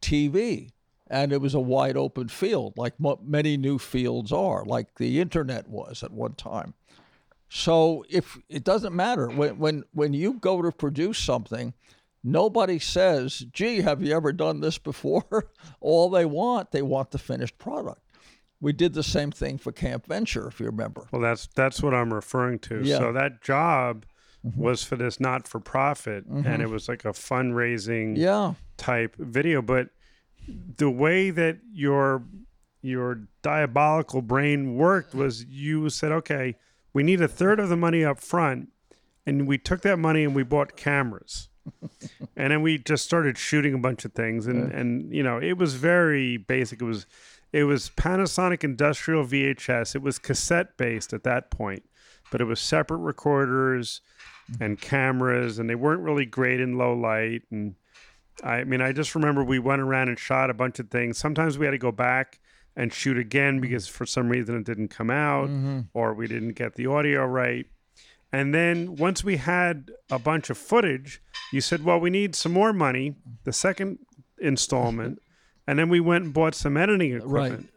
TV, 0.00 0.70
and 1.08 1.32
it 1.32 1.40
was 1.40 1.54
a 1.54 1.60
wide 1.60 1.96
open 1.96 2.28
field, 2.28 2.74
like 2.76 2.98
mo- 2.98 3.20
many 3.22 3.56
new 3.56 3.78
fields 3.78 4.32
are, 4.32 4.64
like 4.64 4.96
the 4.96 5.20
internet 5.20 5.68
was 5.68 6.02
at 6.02 6.10
one 6.10 6.34
time. 6.34 6.74
So 7.48 8.04
if 8.08 8.38
it 8.48 8.64
doesn't 8.64 8.94
matter 8.94 9.28
when 9.28 9.58
when 9.58 9.84
when 9.92 10.14
you 10.14 10.34
go 10.34 10.62
to 10.62 10.72
produce 10.72 11.18
something, 11.18 11.74
nobody 12.22 12.78
says, 12.78 13.44
"Gee, 13.52 13.82
have 13.82 14.02
you 14.02 14.14
ever 14.14 14.32
done 14.32 14.60
this 14.60 14.78
before?" 14.78 15.50
All 15.80 16.10
they 16.10 16.24
want, 16.24 16.70
they 16.70 16.82
want 16.82 17.10
the 17.10 17.18
finished 17.18 17.58
product. 17.58 18.00
We 18.60 18.72
did 18.72 18.94
the 18.94 19.02
same 19.02 19.32
thing 19.32 19.58
for 19.58 19.72
Camp 19.72 20.06
Venture, 20.06 20.46
if 20.46 20.60
you 20.60 20.66
remember. 20.66 21.08
Well, 21.10 21.22
that's 21.22 21.48
that's 21.54 21.82
what 21.82 21.94
I'm 21.94 22.12
referring 22.12 22.60
to. 22.60 22.80
Yeah. 22.82 22.98
So 22.98 23.12
that 23.12 23.42
job 23.42 24.06
mm-hmm. 24.46 24.60
was 24.60 24.84
for 24.84 24.96
this 24.96 25.18
not 25.18 25.48
for 25.48 25.60
profit, 25.60 26.26
and 26.26 26.44
mm-hmm. 26.44 26.62
it 26.62 26.70
was 26.70 26.88
like 26.88 27.04
a 27.04 27.12
fundraising 27.12 28.16
Yeah, 28.16 28.54
type 28.76 29.16
video. 29.16 29.62
But 29.62 29.88
the 30.48 30.90
way 30.90 31.30
that 31.30 31.58
your 31.72 32.24
your 32.82 33.22
diabolical 33.42 34.22
brain 34.22 34.74
worked 34.74 35.14
was 35.14 35.44
you 35.44 35.88
said, 35.88 36.12
okay, 36.12 36.56
we 36.92 37.02
need 37.02 37.20
a 37.20 37.28
third 37.28 37.60
of 37.60 37.68
the 37.68 37.76
money 37.76 38.04
up 38.04 38.20
front, 38.20 38.68
and 39.24 39.46
we 39.46 39.56
took 39.56 39.82
that 39.82 39.98
money 39.98 40.24
and 40.24 40.34
we 40.34 40.42
bought 40.42 40.76
cameras. 40.76 41.48
And 42.36 42.52
then 42.52 42.62
we 42.62 42.78
just 42.78 43.04
started 43.04 43.38
shooting 43.38 43.74
a 43.74 43.78
bunch 43.78 44.04
of 44.04 44.12
things 44.12 44.46
and 44.46 44.72
and 44.72 45.14
you 45.14 45.22
know 45.22 45.38
it 45.38 45.56
was 45.56 45.74
very 45.74 46.36
basic. 46.36 46.80
It 46.80 46.84
was 46.84 47.06
it 47.52 47.64
was 47.64 47.90
Panasonic 47.96 48.64
industrial 48.64 49.24
VHS 49.24 49.94
it 49.94 50.02
was 50.02 50.18
cassette 50.18 50.76
based 50.76 51.12
at 51.12 51.24
that 51.24 51.50
point 51.50 51.84
but 52.32 52.40
it 52.40 52.44
was 52.44 52.58
separate 52.58 52.98
recorders 52.98 54.00
and 54.60 54.80
cameras 54.80 55.58
and 55.58 55.68
they 55.70 55.74
weren't 55.74 56.00
really 56.00 56.26
great 56.26 56.60
in 56.60 56.76
low 56.76 56.94
light. 56.94 57.42
And 57.50 57.74
I 58.42 58.64
mean, 58.64 58.80
I 58.80 58.92
just 58.92 59.14
remember 59.14 59.44
we 59.44 59.58
went 59.58 59.82
around 59.82 60.08
and 60.08 60.18
shot 60.18 60.50
a 60.50 60.54
bunch 60.54 60.78
of 60.78 60.90
things. 60.90 61.18
Sometimes 61.18 61.58
we 61.58 61.66
had 61.66 61.72
to 61.72 61.78
go 61.78 61.92
back 61.92 62.40
and 62.74 62.92
shoot 62.92 63.18
again 63.18 63.54
mm-hmm. 63.54 63.60
because 63.60 63.86
for 63.86 64.06
some 64.06 64.28
reason 64.28 64.56
it 64.56 64.64
didn't 64.64 64.88
come 64.88 65.10
out 65.10 65.48
mm-hmm. 65.48 65.80
or 65.94 66.14
we 66.14 66.26
didn't 66.26 66.54
get 66.54 66.74
the 66.74 66.86
audio 66.86 67.24
right. 67.26 67.66
And 68.32 68.54
then 68.54 68.96
once 68.96 69.22
we 69.22 69.36
had 69.36 69.90
a 70.10 70.18
bunch 70.18 70.48
of 70.48 70.56
footage, 70.56 71.22
you 71.52 71.60
said, 71.60 71.84
well, 71.84 72.00
we 72.00 72.10
need 72.10 72.34
some 72.34 72.52
more 72.52 72.72
money, 72.72 73.14
the 73.44 73.52
second 73.52 73.98
installment. 74.38 75.20
and 75.66 75.78
then 75.78 75.88
we 75.88 76.00
went 76.00 76.24
and 76.24 76.34
bought 76.34 76.54
some 76.54 76.76
editing 76.76 77.14
equipment. 77.14 77.60
right. 77.60 77.68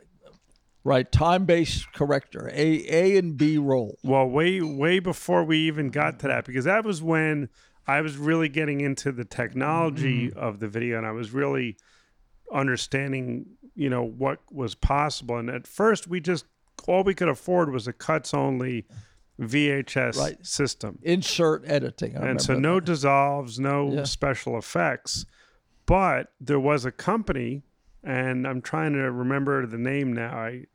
Right. 0.83 1.11
Time-based 1.11 1.93
corrector, 1.93 2.47
A 2.53 2.85
A 2.87 3.17
and 3.17 3.35
B 3.35 3.57
roll. 3.57 3.97
Well, 4.03 4.27
way 4.27 4.61
way 4.61 4.99
before 4.99 5.43
we 5.43 5.57
even 5.61 5.89
got 5.89 6.19
to 6.19 6.27
that, 6.27 6.45
because 6.45 6.65
that 6.65 6.85
was 6.85 7.01
when 7.01 7.49
I 7.87 8.01
was 8.01 8.17
really 8.17 8.49
getting 8.49 8.81
into 8.81 9.11
the 9.11 9.25
technology 9.25 10.29
mm-hmm. 10.29 10.37
of 10.37 10.59
the 10.59 10.67
video, 10.67 10.99
and 10.99 11.07
I 11.07 11.11
was 11.11 11.31
really 11.31 11.77
understanding, 12.53 13.47
you 13.75 13.89
know, 13.89 14.03
what 14.03 14.41
was 14.51 14.75
possible. 14.75 15.37
And 15.37 15.49
at 15.49 15.65
first, 15.65 16.07
we 16.07 16.19
just 16.19 16.45
all 16.87 17.03
we 17.03 17.15
could 17.15 17.29
afford 17.29 17.71
was 17.71 17.87
a 17.87 17.93
cuts 17.93 18.31
only 18.31 18.85
VHS 19.39 20.17
Right. 20.17 20.45
system, 20.45 20.99
Insert 21.03 21.63
editing. 21.65 22.15
I 22.17 22.27
and 22.29 22.41
so 22.41 22.57
no 22.57 22.75
that. 22.75 22.85
dissolves, 22.85 23.59
no 23.59 23.91
Yeah. 23.91 24.03
special 24.03 24.57
effects. 24.57 25.25
But 25.85 26.33
there 26.39 26.59
was 26.59 26.85
a 26.85 26.91
company, 26.91 27.63
and 28.03 28.47
I'm 28.47 28.61
trying 28.61 28.93
to 28.93 29.11
remember 29.11 29.65
the 29.65 29.77
name 29.77 30.13
now. 30.13 30.37
I 30.37 30.65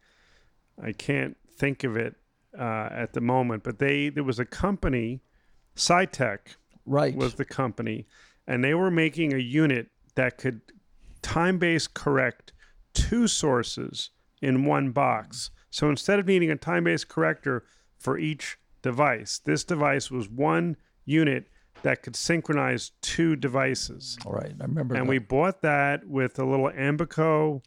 I 0.83 0.93
can't 0.93 1.37
think 1.57 1.85
of 1.85 1.97
it 1.97 2.17
uh, 2.59 2.88
at 2.90 3.12
the 3.12 3.21
moment, 3.21 3.62
but 3.64 3.79
they 3.79 4.09
there 4.09 4.25
was 4.25 4.38
a 4.38 4.45
company, 4.45 5.23
SciTech 5.76 6.57
right. 6.87 7.14
was 7.14 7.35
the 7.35 7.45
company, 7.45 8.07
and 8.47 8.62
they 8.62 8.75
were 8.75 8.90
making 8.90 9.33
a 9.33 9.38
unit 9.38 9.88
that 10.14 10.38
could 10.38 10.61
time 11.23 11.59
based 11.59 11.95
correct 11.95 12.52
two 12.93 13.26
sources 13.29 14.11
in 14.43 14.64
one 14.64 14.90
box. 14.90 15.50
So 15.71 15.88
instead 15.88 16.19
of 16.19 16.26
needing 16.26 16.50
a 16.50 16.57
time 16.57 16.85
based 16.85 17.09
corrector 17.09 17.64
for 18.00 18.19
each 18.19 18.59
device. 18.83 19.38
This 19.45 19.62
device 19.62 20.11
was 20.11 20.28
one 20.28 20.76
unit 21.04 21.47
that 21.83 22.02
could 22.02 22.16
synchronize 22.16 22.90
two 23.02 23.37
devices. 23.37 24.19
All 24.26 24.33
right, 24.33 24.52
I 24.61 24.64
remember. 24.64 24.95
And 24.97 25.07
that. 25.07 25.11
we 25.11 25.19
bought 25.19 25.62
that 25.62 26.07
with 26.09 26.38
a 26.38 26.45
little 26.45 26.71
Ambico 26.71 27.62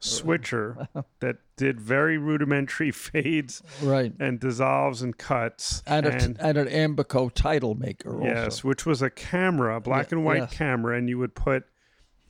switcher 0.00 0.88
that 1.20 1.36
did 1.56 1.80
very 1.80 2.18
rudimentary 2.18 2.90
fades 2.92 3.62
right 3.82 4.12
and 4.18 4.40
dissolves 4.40 5.00
and 5.02 5.16
cuts. 5.16 5.82
and, 5.86 6.06
a, 6.06 6.12
and 6.12 6.58
an 6.58 6.66
Ambico 6.68 7.32
title 7.32 7.74
maker. 7.74 8.14
Also. 8.20 8.24
yes, 8.24 8.64
which 8.64 8.84
was 8.86 9.00
a 9.02 9.10
camera, 9.10 9.76
a 9.76 9.80
black 9.80 10.10
Yeah, 10.10 10.16
and 10.18 10.24
white 10.24 10.38
yes. 10.38 10.52
camera, 10.54 10.96
and 10.98 11.08
you 11.08 11.18
would 11.18 11.34
put, 11.36 11.64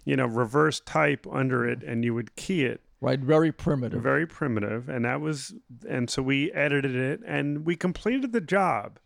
you 0.04 0.16
know, 0.16 0.26
reverse 0.26 0.80
type 0.80 1.26
under 1.30 1.66
it, 1.66 1.82
and 1.82 2.04
you 2.04 2.14
would 2.14 2.34
key 2.36 2.64
it. 2.64 2.80
Right, 3.02 3.18
very 3.18 3.52
primitive. 3.52 4.02
Very 4.02 4.26
primitive, 4.26 4.88
and 4.88 5.04
that 5.04 5.20
was, 5.20 5.54
and 5.88 6.08
so 6.08 6.22
we 6.22 6.50
edited 6.52 6.96
it, 6.96 7.20
and 7.26 7.66
we 7.66 7.76
completed 7.76 8.32
the 8.32 8.40
job. 8.40 8.98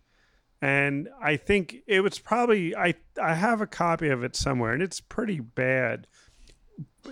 And 0.63 1.09
I 1.21 1.37
think 1.37 1.77
it 1.87 2.01
was 2.01 2.19
probably 2.19 2.75
I 2.77 2.95
I 3.21 3.35
have 3.35 3.61
a 3.61 3.67
copy 3.67 4.09
of 4.09 4.23
it 4.23 4.37
somewhere, 4.37 4.73
and 4.73 4.83
it's 4.83 5.01
pretty 5.01 5.41
bad 5.41 6.07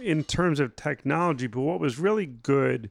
in 0.00 0.24
terms 0.24 0.60
of 0.60 0.76
technology. 0.76 1.46
But 1.46 1.60
what 1.60 1.80
was 1.80 1.98
really 1.98 2.26
good 2.26 2.90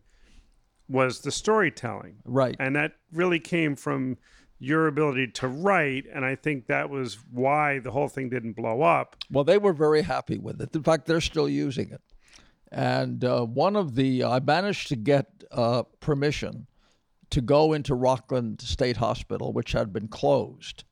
was 0.89 1.21
the 1.21 1.31
storytelling 1.31 2.17
right, 2.25 2.55
and 2.59 2.75
that 2.75 2.93
really 3.11 3.39
came 3.39 3.75
from 3.75 4.17
your 4.59 4.87
ability 4.87 5.27
to 5.27 5.47
write 5.47 6.05
and 6.13 6.23
i 6.23 6.35
think 6.35 6.67
that 6.67 6.89
was 6.89 7.17
why 7.31 7.79
the 7.79 7.91
whole 7.91 8.07
thing 8.07 8.29
didn't 8.29 8.53
blow 8.53 8.81
up 8.81 9.15
Well, 9.29 9.43
they 9.43 9.57
were 9.57 9.73
very 9.73 10.03
happy 10.03 10.37
with 10.37 10.61
it. 10.61 10.75
In 10.75 10.83
fact, 10.83 11.05
they're 11.05 11.19
still 11.19 11.49
using 11.49 11.89
it. 11.89 12.01
And 12.73 13.23
uh, 13.23 13.45
one 13.45 13.75
of 13.75 13.93
the, 13.93 14.23
I 14.23 14.39
managed 14.39 14.87
to 14.87 14.95
get 14.95 15.27
uh, 15.51 15.83
permission 15.99 16.65
to 17.29 17.39
go 17.39 17.73
into 17.73 17.93
Rockland 17.93 18.61
State 18.61 18.97
Hospital, 18.97 19.53
which 19.53 19.73
had 19.73 19.93
been 19.93 20.07
closed, 20.07 20.83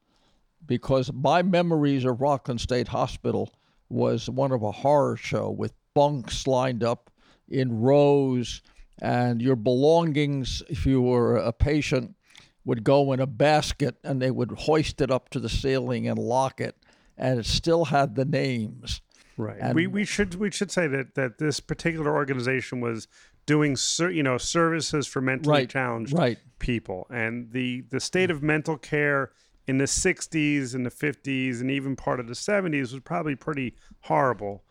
because 0.65 1.11
my 1.11 1.41
memories 1.41 2.05
of 2.05 2.21
Rockland 2.21 2.61
State 2.61 2.87
Hospital 2.87 3.51
was 3.89 4.29
one 4.29 4.51
of 4.51 4.61
a 4.61 4.71
horror 4.71 5.17
show 5.17 5.49
with 5.49 5.73
bunks 5.95 6.45
lined 6.45 6.83
up 6.83 7.09
in 7.49 7.81
rows, 7.81 8.61
and 9.01 9.41
your 9.41 9.55
belongings, 9.55 10.61
if 10.69 10.85
you 10.85 11.01
were 11.01 11.37
a 11.37 11.51
patient, 11.51 12.15
would 12.63 12.83
go 12.83 13.11
in 13.11 13.19
a 13.19 13.27
basket 13.27 13.97
and 14.03 14.21
they 14.21 14.29
would 14.29 14.51
hoist 14.51 15.01
it 15.01 15.09
up 15.09 15.29
to 15.29 15.39
the 15.39 15.49
ceiling 15.49 16.07
and 16.07 16.19
lock 16.19 16.61
it 16.61 16.75
and 17.17 17.39
it 17.39 17.45
still 17.45 17.85
had 17.85 18.15
the 18.15 18.25
names. 18.25 19.01
Right 19.37 19.57
And- 19.59 19.75
we, 19.75 19.87
we 19.87 20.05
should 20.05 20.35
we 20.35 20.51
should 20.51 20.71
say 20.71 20.87
that 20.87 21.15
that 21.15 21.37
this 21.37 21.59
particular 21.59 22.13
organization 22.13 22.79
was 22.81 23.07
doing 23.45 23.75
ser- 23.75 24.11
you 24.11 24.23
know 24.23 24.37
services 24.37 25.07
for 25.07 25.21
mentally 25.21 25.53
Right, 25.61 25.69
challenged 25.69 26.13
Right. 26.13 26.37
people 26.59 27.07
and 27.09 27.51
the 27.51 27.81
the 27.89 27.99
state 27.99 28.29
of 28.31 28.41
mental 28.43 28.77
care 28.77 29.31
in 29.67 29.77
the 29.77 29.85
60s 29.85 30.73
and 30.75 30.85
the 30.85 30.89
50s 30.91 31.61
and 31.61 31.69
even 31.71 31.95
part 31.95 32.19
of 32.19 32.27
the 32.27 32.33
70s 32.35 32.91
was 32.93 32.99
probably 33.03 33.35
pretty 33.35 33.75
horrible 34.01 34.63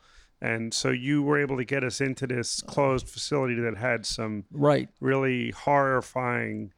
and 0.43 0.73
so 0.73 0.91
you 0.91 1.23
were 1.23 1.39
able 1.39 1.57
to 1.59 1.65
get 1.65 1.85
us 1.85 2.01
into 2.01 2.27
this 2.27 2.61
closed 2.63 3.09
facility 3.09 3.55
that 3.61 3.77
had 3.77 4.07
some 4.07 4.45
Right. 4.51 4.89
really 5.01 5.51
horrifying 5.51 6.73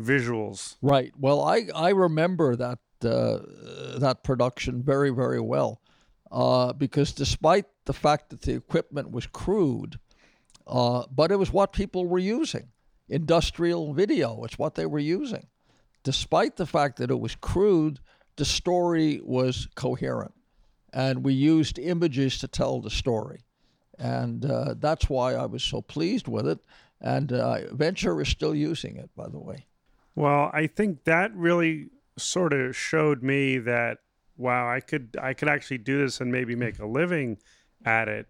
visuals. 0.00 0.76
Right. 0.82 1.12
Well, 1.18 1.40
I 1.42 1.66
I 1.74 1.90
remember 1.90 2.56
that 2.56 2.78
uh, 3.04 3.38
that 3.98 4.20
production 4.24 4.82
very 4.82 5.10
very 5.10 5.40
well, 5.40 5.80
uh, 6.30 6.72
because 6.72 7.12
despite 7.12 7.66
the 7.84 7.92
fact 7.92 8.30
that 8.30 8.42
the 8.42 8.54
equipment 8.54 9.10
was 9.10 9.26
crude, 9.26 9.98
uh, 10.66 11.04
but 11.10 11.30
it 11.30 11.36
was 11.36 11.52
what 11.52 11.72
people 11.72 12.06
were 12.06 12.18
using. 12.18 12.68
Industrial 13.08 13.94
video. 13.94 14.44
It's 14.44 14.58
what 14.58 14.74
they 14.74 14.86
were 14.86 14.98
using. 14.98 15.46
Despite 16.04 16.56
the 16.56 16.66
fact 16.66 16.98
that 16.98 17.10
it 17.10 17.18
was 17.18 17.34
crude, 17.34 18.00
the 18.36 18.44
story 18.44 19.20
was 19.24 19.68
coherent, 19.74 20.34
and 20.92 21.24
we 21.24 21.32
used 21.32 21.78
images 21.78 22.38
to 22.38 22.48
tell 22.48 22.80
the 22.80 22.90
story, 22.90 23.40
and 23.98 24.44
uh, 24.44 24.74
that's 24.78 25.08
why 25.08 25.34
I 25.34 25.46
was 25.46 25.64
so 25.64 25.82
pleased 25.82 26.28
with 26.28 26.46
it. 26.46 26.60
And 27.00 27.32
uh, 27.32 27.74
Venture 27.74 28.20
is 28.20 28.28
still 28.28 28.54
using 28.54 28.96
it, 28.96 29.10
by 29.16 29.28
the 29.28 29.38
way. 29.38 29.66
Well, 30.14 30.50
I 30.52 30.66
think 30.66 31.04
that 31.04 31.34
really 31.34 31.90
sort 32.16 32.52
of 32.52 32.76
showed 32.76 33.22
me 33.22 33.58
that 33.58 33.98
wow, 34.38 34.70
I 34.70 34.80
could 34.80 35.16
I 35.20 35.34
could 35.34 35.48
actually 35.48 35.78
do 35.78 35.98
this 35.98 36.20
and 36.20 36.32
maybe 36.32 36.54
make 36.54 36.78
a 36.78 36.86
living 36.86 37.38
at 37.84 38.08
it. 38.08 38.28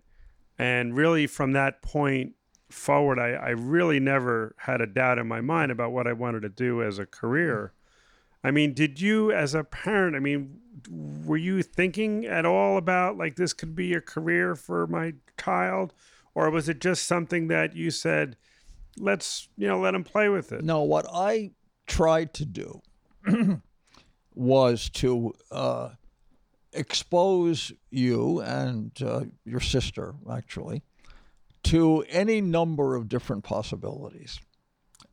And 0.58 0.96
really 0.96 1.26
from 1.26 1.52
that 1.52 1.82
point 1.82 2.32
forward, 2.70 3.18
I, 3.18 3.30
I 3.30 3.48
really 3.50 4.00
never 4.00 4.54
had 4.58 4.80
a 4.80 4.86
doubt 4.86 5.18
in 5.18 5.28
my 5.28 5.40
mind 5.40 5.70
about 5.70 5.92
what 5.92 6.06
I 6.06 6.12
wanted 6.12 6.42
to 6.42 6.48
do 6.48 6.82
as 6.82 6.98
a 6.98 7.06
career. 7.06 7.72
I 8.42 8.50
mean, 8.50 8.72
did 8.72 9.00
you 9.00 9.32
as 9.32 9.54
a 9.54 9.64
parent, 9.64 10.16
I 10.16 10.20
mean, 10.20 10.60
were 10.90 11.36
you 11.36 11.62
thinking 11.62 12.24
at 12.24 12.46
all 12.46 12.76
about 12.76 13.16
like 13.16 13.36
this 13.36 13.52
could 13.52 13.74
be 13.74 13.94
a 13.94 14.00
career 14.00 14.54
for 14.54 14.86
my 14.86 15.14
child? 15.38 15.92
Or 16.34 16.50
was 16.50 16.68
it 16.68 16.80
just 16.80 17.04
something 17.04 17.48
that 17.48 17.74
you 17.74 17.90
said, 17.90 18.36
let's, 18.96 19.48
you 19.56 19.66
know, 19.66 19.80
let 19.80 19.94
him 19.94 20.04
play 20.04 20.28
with 20.28 20.52
it? 20.52 20.62
No, 20.62 20.82
what 20.82 21.06
I 21.12 21.52
tried 21.86 22.32
to 22.34 22.44
do 22.44 22.80
was 24.34 24.88
to 24.90 25.34
uh, 25.50 25.90
expose 26.78 27.72
you 27.90 28.40
and 28.40 28.92
uh, 29.02 29.22
your 29.44 29.60
sister, 29.60 30.14
actually, 30.30 30.82
to 31.64 32.04
any 32.08 32.40
number 32.40 32.94
of 32.94 33.08
different 33.08 33.44
possibilities, 33.44 34.40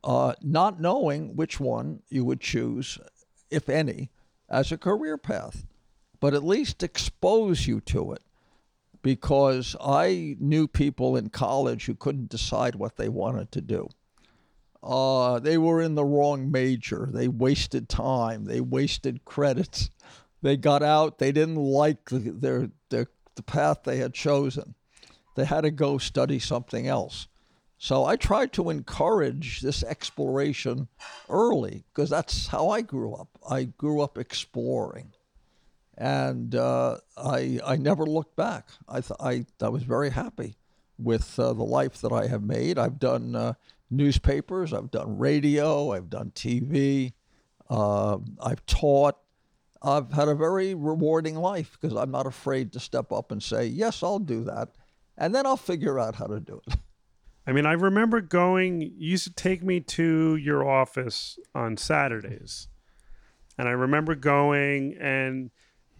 uh, 0.04 0.34
not 0.42 0.80
knowing 0.80 1.36
which 1.36 1.58
one 1.60 2.02
you 2.08 2.24
would 2.24 2.40
choose, 2.40 2.98
if 3.50 3.68
any, 3.68 4.10
as 4.48 4.70
a 4.70 4.78
career 4.78 5.18
path, 5.18 5.66
but 6.20 6.34
at 6.34 6.44
least 6.44 6.82
expose 6.82 7.66
you 7.66 7.80
to 7.80 8.12
it. 8.12 8.22
Because 9.02 9.76
I 9.80 10.36
knew 10.40 10.66
people 10.66 11.16
in 11.16 11.28
college 11.28 11.86
who 11.86 11.94
couldn't 11.94 12.28
decide 12.28 12.74
what 12.74 12.96
they 12.96 13.08
wanted 13.08 13.52
to 13.52 13.60
do 13.60 13.88
uh, 14.86 15.40
they 15.40 15.58
were 15.58 15.82
in 15.82 15.96
the 15.96 16.04
wrong 16.04 16.50
major. 16.50 17.08
They 17.12 17.28
wasted 17.28 17.88
time. 17.88 18.44
They 18.44 18.60
wasted 18.60 19.24
credits. 19.24 19.90
They 20.46 20.56
got 20.56 20.84
out. 20.84 21.18
They 21.18 21.32
didn't 21.32 21.56
like 21.56 22.08
the, 22.08 22.20
their, 22.20 22.70
their 22.88 23.08
the 23.34 23.42
path 23.42 23.82
they 23.82 23.96
had 23.96 24.14
chosen. 24.14 24.76
They 25.34 25.44
had 25.44 25.62
to 25.62 25.72
go 25.72 25.98
study 25.98 26.38
something 26.38 26.86
else. 26.86 27.26
So 27.78 28.04
I 28.04 28.14
tried 28.14 28.52
to 28.52 28.70
encourage 28.70 29.60
this 29.60 29.82
exploration 29.82 30.86
early 31.28 31.82
because 31.92 32.10
that's 32.10 32.46
how 32.46 32.68
I 32.68 32.82
grew 32.82 33.12
up. 33.12 33.26
I 33.50 33.64
grew 33.64 34.00
up 34.00 34.18
exploring, 34.18 35.14
and 35.98 36.54
uh, 36.54 36.98
I 37.16 37.58
I 37.66 37.74
never 37.74 38.06
looked 38.06 38.36
back. 38.36 38.68
I 38.88 39.00
th- 39.00 39.18
I 39.18 39.46
I 39.60 39.68
was 39.68 39.82
very 39.82 40.10
happy 40.10 40.54
with 40.96 41.40
uh, 41.40 41.54
the 41.54 41.64
life 41.64 42.00
that 42.02 42.12
I 42.12 42.28
have 42.28 42.44
made. 42.44 42.78
I've 42.78 43.00
done 43.00 43.34
uh, 43.34 43.54
newspapers, 43.90 44.72
I've 44.72 44.92
done 44.92 45.18
radio, 45.18 45.90
I've 45.90 46.08
done 46.08 46.30
TV, 46.36 47.14
uh, 47.68 48.18
I've 48.40 48.64
taught. 48.66 49.18
I've 49.82 50.12
had 50.12 50.28
a 50.28 50.34
very 50.34 50.74
rewarding 50.74 51.36
life 51.36 51.78
because 51.80 51.96
I'm 51.96 52.10
not 52.10 52.26
afraid 52.26 52.72
to 52.72 52.80
step 52.80 53.12
up 53.12 53.30
and 53.30 53.42
say, 53.42 53.66
yes, 53.66 54.02
I'll 54.02 54.18
do 54.18 54.44
that. 54.44 54.70
And 55.16 55.34
then 55.34 55.46
I'll 55.46 55.56
figure 55.56 55.98
out 55.98 56.16
how 56.16 56.26
to 56.26 56.40
do 56.40 56.60
it. 56.66 56.76
I 57.46 57.52
mean, 57.52 57.64
I 57.64 57.72
remember 57.72 58.20
going, 58.20 58.80
you 58.80 58.90
used 58.98 59.24
to 59.24 59.32
take 59.32 59.62
me 59.62 59.80
to 59.80 60.34
your 60.36 60.68
office 60.68 61.38
on 61.54 61.76
Saturdays. 61.76 62.66
And 63.56 63.68
I 63.68 63.72
remember 63.72 64.16
going, 64.16 64.96
and 65.00 65.50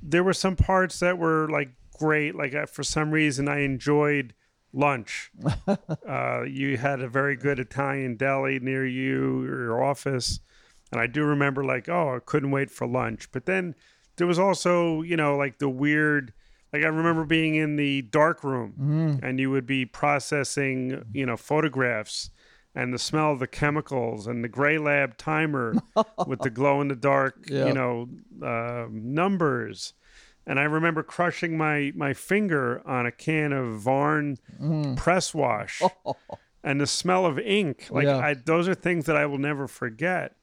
there 0.02 0.24
were 0.24 0.34
some 0.34 0.56
parts 0.56 0.98
that 1.00 1.18
were 1.18 1.48
like 1.48 1.70
great. 1.96 2.34
Like, 2.34 2.54
I, 2.54 2.66
for 2.66 2.82
some 2.82 3.12
reason, 3.12 3.48
I 3.48 3.60
enjoyed 3.60 4.34
lunch. 4.72 5.30
uh, 6.08 6.42
you 6.42 6.76
had 6.76 7.00
a 7.00 7.08
very 7.08 7.36
good 7.36 7.58
Italian 7.58 8.16
deli 8.16 8.58
near 8.58 8.84
you, 8.84 9.44
your 9.44 9.82
office. 9.82 10.40
And 10.92 11.00
I 11.00 11.06
do 11.06 11.24
remember, 11.24 11.64
like, 11.64 11.88
oh, 11.88 12.16
I 12.16 12.18
couldn't 12.24 12.50
wait 12.52 12.70
for 12.70 12.86
lunch. 12.86 13.30
But 13.32 13.46
then 13.46 13.74
there 14.16 14.26
was 14.26 14.38
also, 14.38 15.02
you 15.02 15.16
know, 15.16 15.36
like 15.36 15.58
the 15.58 15.68
weird, 15.68 16.32
like 16.72 16.84
I 16.84 16.88
remember 16.88 17.24
being 17.24 17.54
in 17.56 17.76
the 17.76 18.02
dark 18.02 18.44
room 18.44 18.74
and 19.22 19.38
you 19.40 19.50
would 19.50 19.66
be 19.66 19.84
processing, 19.84 21.04
you 21.12 21.26
know, 21.26 21.36
photographs 21.36 22.30
and 22.74 22.92
the 22.92 22.98
smell 22.98 23.32
of 23.32 23.38
the 23.38 23.46
chemicals 23.46 24.26
and 24.26 24.44
the 24.44 24.48
gray 24.48 24.78
lab 24.78 25.16
timer 25.16 25.74
with 26.26 26.40
the 26.40 26.50
glow 26.50 26.80
in 26.80 26.88
the 26.88 26.96
dark, 26.96 27.46
you 27.68 27.72
know, 27.74 28.08
uh, 28.46 28.86
numbers. 28.90 29.94
And 30.46 30.60
I 30.60 30.64
remember 30.64 31.02
crushing 31.02 31.56
my 31.58 31.92
my 31.96 32.14
finger 32.14 32.80
on 32.86 33.06
a 33.06 33.10
can 33.12 33.52
of 33.52 33.80
Varn 33.80 34.38
press 34.96 35.34
wash 35.34 35.82
and 36.62 36.80
the 36.80 36.86
smell 36.86 37.26
of 37.26 37.38
ink. 37.38 37.88
Like 37.90 38.04
Yeah. 38.06 38.18
I, 38.18 38.34
those 38.34 38.68
are 38.68 38.74
things 38.74 39.06
that 39.06 39.16
I 39.16 39.26
will 39.26 39.38
never 39.38 39.66
forget. 39.66 40.36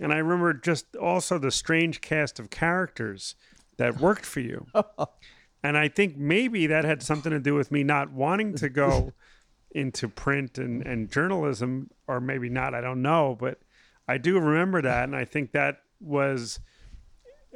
And 0.00 0.12
I 0.12 0.16
remember 0.18 0.52
just 0.54 0.96
also 0.96 1.38
the 1.38 1.50
strange 1.50 2.00
cast 2.00 2.38
of 2.40 2.50
characters 2.50 3.36
that 3.76 4.00
worked 4.00 4.24
for 4.26 4.40
you. 4.40 4.66
and 5.62 5.76
I 5.76 5.88
think 5.88 6.16
maybe 6.16 6.66
that 6.66 6.84
had 6.84 7.02
something 7.02 7.30
to 7.30 7.40
do 7.40 7.54
with 7.54 7.70
me 7.70 7.82
not 7.84 8.12
wanting 8.12 8.54
to 8.56 8.68
go 8.68 9.12
into 9.70 10.08
print 10.08 10.58
and, 10.58 10.82
and 10.86 11.10
journalism, 11.10 11.90
or 12.06 12.20
maybe 12.20 12.48
not, 12.48 12.74
I 12.74 12.80
don't 12.80 13.02
know. 13.02 13.36
But 13.38 13.60
I 14.06 14.18
do 14.18 14.38
remember 14.38 14.82
that, 14.82 15.04
and 15.04 15.16
I 15.16 15.24
think 15.24 15.52
that 15.52 15.78
was 16.00 16.60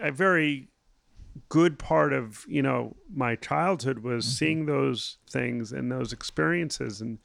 a 0.00 0.10
very 0.10 0.68
good 1.48 1.78
part 1.78 2.12
of 2.12 2.44
you 2.48 2.62
know 2.62 2.96
my 3.12 3.36
childhood 3.36 4.00
was 4.00 4.24
Mm-hmm. 4.24 4.32
seeing 4.32 4.66
those 4.66 5.18
things 5.30 5.72
and 5.72 5.90
those 5.92 6.12
experiences, 6.12 7.00
and 7.00 7.18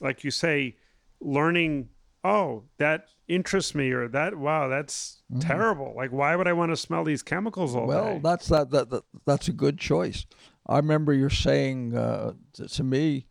like 0.00 0.24
you 0.24 0.30
say, 0.30 0.76
learning. 1.20 1.88
Oh, 2.26 2.64
that 2.78 3.06
interests 3.28 3.72
me, 3.72 3.92
or 3.92 4.08
that 4.08 4.36
wow, 4.36 4.66
that's 4.66 5.22
terrible. 5.38 5.94
Like, 5.96 6.10
why 6.10 6.34
would 6.34 6.48
I 6.48 6.54
want 6.54 6.72
to 6.72 6.76
smell 6.76 7.04
these 7.04 7.22
chemicals 7.22 7.76
all. 7.76 7.86
Well, 7.86 8.14
day? 8.14 8.20
that's 8.20 8.48
that, 8.48 8.70
that, 8.70 8.90
that 8.90 9.04
that's 9.24 9.46
a 9.46 9.52
good 9.52 9.78
choice. 9.78 10.26
I 10.66 10.78
remember 10.78 11.12
you're 11.12 11.30
saying 11.30 11.96
uh, 11.96 12.32
to, 12.54 12.68
to 12.68 12.82
me, 12.82 13.26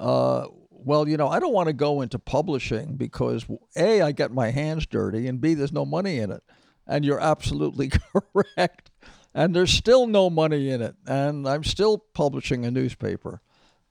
uh, 0.00 0.46
well, 0.70 1.08
you 1.08 1.16
know, 1.16 1.28
I 1.28 1.38
don't 1.38 1.52
want 1.52 1.68
to 1.68 1.72
go 1.72 2.00
into 2.00 2.18
publishing 2.18 2.96
because 2.96 3.46
a 3.76 4.02
I 4.02 4.10
get 4.10 4.32
my 4.32 4.50
hands 4.50 4.84
dirty, 4.86 5.28
and 5.28 5.40
b 5.40 5.54
there's 5.54 5.72
no 5.72 5.84
money 5.84 6.18
in 6.18 6.32
it. 6.32 6.42
And 6.88 7.04
you're 7.04 7.20
absolutely 7.20 7.90
correct. 8.34 8.90
And 9.32 9.54
there's 9.54 9.70
still 9.72 10.08
no 10.08 10.28
money 10.28 10.70
in 10.70 10.82
it, 10.82 10.96
and 11.06 11.48
I'm 11.48 11.62
still 11.62 11.98
publishing 11.98 12.64
a 12.64 12.70
newspaper. 12.72 13.42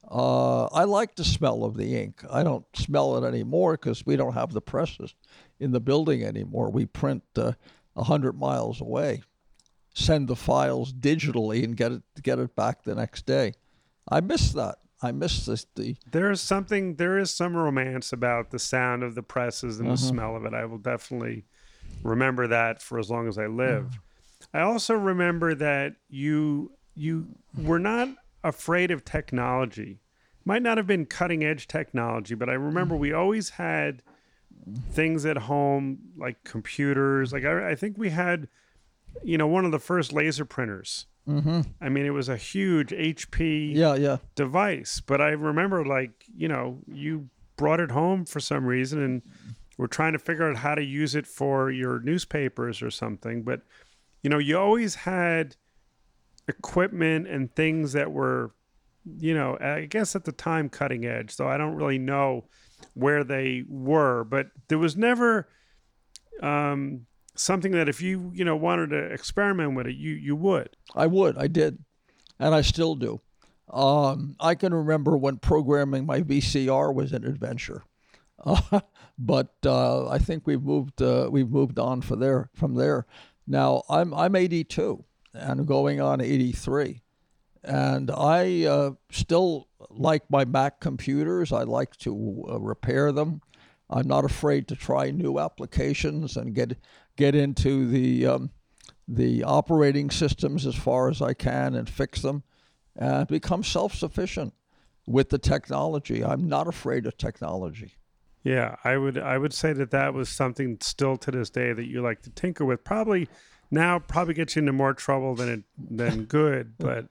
Uh, 0.09 0.65
I 0.65 0.85
like 0.85 1.15
the 1.15 1.23
smell 1.23 1.63
of 1.63 1.77
the 1.77 1.95
ink. 1.95 2.23
I 2.29 2.43
don't 2.43 2.65
smell 2.75 3.23
it 3.23 3.27
anymore 3.27 3.73
because 3.73 4.05
we 4.05 4.15
don't 4.15 4.33
have 4.33 4.53
the 4.53 4.61
presses 4.61 5.13
in 5.59 5.71
the 5.71 5.79
building 5.79 6.23
anymore. 6.23 6.71
We 6.71 6.85
print 6.85 7.23
uh, 7.35 7.53
a 7.95 8.03
hundred 8.03 8.39
miles 8.39 8.81
away 8.81 9.21
send 9.93 10.27
the 10.27 10.35
files 10.35 10.93
digitally 10.93 11.63
and 11.63 11.75
get 11.75 11.91
it 11.91 12.01
get 12.21 12.39
it 12.39 12.55
back 12.55 12.83
the 12.83 12.95
next 12.95 13.25
day. 13.25 13.53
I 14.09 14.21
miss 14.21 14.53
that. 14.53 14.77
I 15.01 15.11
miss 15.11 15.45
this 15.45 15.65
the 15.75 15.95
there 16.11 16.29
is 16.29 16.41
something 16.41 16.95
there 16.95 17.17
is 17.17 17.31
some 17.31 17.55
romance 17.55 18.11
about 18.11 18.51
the 18.51 18.59
sound 18.59 19.03
of 19.03 19.15
the 19.15 19.23
presses 19.23 19.79
and 19.79 19.89
the 19.89 19.95
smell 19.95 20.35
of 20.35 20.43
it 20.43 20.53
i 20.53 20.65
will 20.65 20.77
definitely 20.77 21.45
remember 22.03 22.47
that 22.47 22.81
for 22.81 22.99
as 22.99 23.09
long 23.09 23.29
as 23.29 23.37
i 23.37 23.45
live 23.45 23.97
i 24.53 24.59
also 24.59 24.93
remember 24.93 25.55
that 25.55 25.93
you 26.09 26.69
you 26.95 27.27
were 27.57 27.79
not 27.79 28.09
afraid 28.43 28.91
of 28.91 29.03
technology 29.03 29.99
might 30.45 30.61
not 30.61 30.77
have 30.77 30.87
been 30.87 31.05
cutting 31.05 31.43
edge 31.43 31.67
technology 31.67 32.35
but 32.35 32.49
i 32.49 32.53
remember 32.53 32.95
we 32.95 33.13
always 33.13 33.51
had 33.51 34.01
things 34.91 35.25
at 35.25 35.37
home 35.37 35.99
like 36.17 36.43
computers 36.43 37.33
like 37.33 37.45
i, 37.45 37.71
I 37.71 37.75
think 37.75 37.97
we 37.97 38.09
had 38.09 38.47
you 39.23 39.37
know 39.37 39.47
one 39.47 39.65
of 39.65 39.71
the 39.71 39.79
first 39.79 40.13
laser 40.13 40.45
printers 40.45 41.07
mm-hmm. 41.27 41.61
i 41.81 41.89
mean 41.89 42.05
it 42.05 42.11
was 42.11 42.29
a 42.29 42.37
huge 42.37 42.89
hp 42.89 43.75
yeah 43.75 43.95
yeah 43.95 44.17
device. 44.39 45.01
But 45.05 45.21
I 45.21 45.29
remember, 45.29 45.85
like, 45.85 46.23
you 46.33 46.47
know, 46.47 46.79
you 46.87 47.29
brought 47.57 47.81
it 47.81 47.91
home 47.91 48.25
for 48.25 48.39
some 48.39 48.65
reason 48.65 49.03
and 49.03 49.21
we're 49.77 49.87
trying 49.87 50.13
to 50.13 50.19
figure 50.19 50.49
out 50.49 50.57
how 50.57 50.75
to 50.75 50.83
use 50.83 51.13
it 51.13 51.27
for 51.27 51.69
your 51.69 51.99
newspapers 51.99 52.81
or 52.81 52.89
something. 52.89 53.43
But, 53.43 53.61
you 54.23 54.29
know, 54.29 54.37
you 54.37 54.57
always 54.57 54.95
had 54.95 55.57
equipment 56.49 57.27
and 57.27 57.53
things 57.55 57.93
that 57.93 58.11
were, 58.11 58.51
you 59.17 59.33
know, 59.33 59.57
I 59.59 59.85
guess 59.85 60.15
at 60.15 60.25
the 60.25 60.31
time 60.31 60.69
cutting 60.69 61.05
edge. 61.05 61.35
So 61.35 61.47
I 61.47 61.57
don't 61.57 61.75
really 61.75 61.99
know 61.99 62.45
where 62.93 63.23
they 63.23 63.63
were, 63.67 64.23
but 64.23 64.47
there 64.67 64.77
was 64.77 64.97
never 64.97 65.47
um, 66.41 67.05
something 67.35 67.71
that 67.71 67.87
if 67.87 68.01
you, 68.01 68.31
you 68.33 68.43
know, 68.43 68.55
wanted 68.55 68.89
to 68.89 68.97
experiment 68.97 69.75
with 69.75 69.87
it, 69.87 69.95
you, 69.95 70.11
you 70.11 70.35
would. 70.35 70.75
I 70.95 71.07
would. 71.07 71.37
I 71.37 71.47
did, 71.47 71.79
and 72.39 72.53
I 72.53 72.61
still 72.61 72.95
do. 72.95 73.21
Um, 73.71 74.35
I 74.39 74.55
can 74.55 74.73
remember 74.73 75.15
when 75.15 75.37
programming 75.37 76.05
my 76.05 76.21
VCR 76.21 76.93
was 76.93 77.13
an 77.13 77.23
adventure, 77.23 77.83
uh, 78.43 78.79
but 79.19 79.53
uh, 79.65 80.07
I 80.09 80.17
think 80.17 80.47
we've 80.47 80.63
moved 80.63 81.01
uh, 81.01 81.29
we've 81.31 81.49
moved 81.49 81.77
on 81.77 82.01
for 82.01 82.15
there 82.15 82.49
from 82.55 82.73
there. 82.73 83.05
Now 83.45 83.83
I'm 83.87 84.13
I'm 84.13 84.35
82 84.35 85.03
and 85.39 85.67
going 85.67 86.01
on 86.01 86.21
83, 86.21 87.01
and 87.63 88.11
I 88.11 88.65
uh, 88.65 88.91
still 89.11 89.67
like 89.89 90.29
my 90.29 90.45
Mac 90.45 90.79
computers. 90.79 91.51
I 91.51 91.63
like 91.63 91.95
to 91.97 92.45
uh, 92.49 92.59
repair 92.59 93.11
them. 93.11 93.41
I'm 93.89 94.07
not 94.07 94.25
afraid 94.25 94.67
to 94.67 94.75
try 94.75 95.11
new 95.11 95.39
applications 95.39 96.37
and 96.37 96.53
get 96.53 96.77
get 97.15 97.35
into 97.35 97.87
the 97.87 98.27
um, 98.27 98.51
the 99.07 99.43
operating 99.43 100.11
systems 100.11 100.65
as 100.65 100.75
far 100.75 101.09
as 101.09 101.21
I 101.21 101.33
can 101.33 101.73
and 101.73 101.89
fix 101.89 102.21
them 102.21 102.43
and 102.95 103.27
become 103.27 103.63
self 103.63 103.95
sufficient 103.95 104.53
with 105.07 105.29
the 105.29 105.39
technology. 105.39 106.23
I'm 106.23 106.47
not 106.47 106.67
afraid 106.67 107.07
of 107.07 107.17
technology. 107.17 107.95
Yeah, 108.43 108.75
I 108.83 108.97
would 108.97 109.17
I 109.17 109.37
would 109.37 109.53
say 109.53 109.73
that 109.73 109.91
that 109.91 110.13
was 110.13 110.29
something 110.29 110.77
still 110.81 111.17
to 111.17 111.31
this 111.31 111.49
day 111.49 111.73
that 111.73 111.87
you 111.87 112.01
like 112.01 112.21
to 112.21 112.29
tinker 112.29 112.63
with. 112.63 112.83
Probably 112.83 113.27
now 113.71 113.99
probably 113.99 114.33
gets 114.33 114.55
you 114.55 114.61
into 114.61 114.73
more 114.73 114.93
trouble 114.93 115.35
than 115.35 115.49
it 115.49 115.63
than 115.77 116.25
good, 116.25 116.73
but 116.77 117.07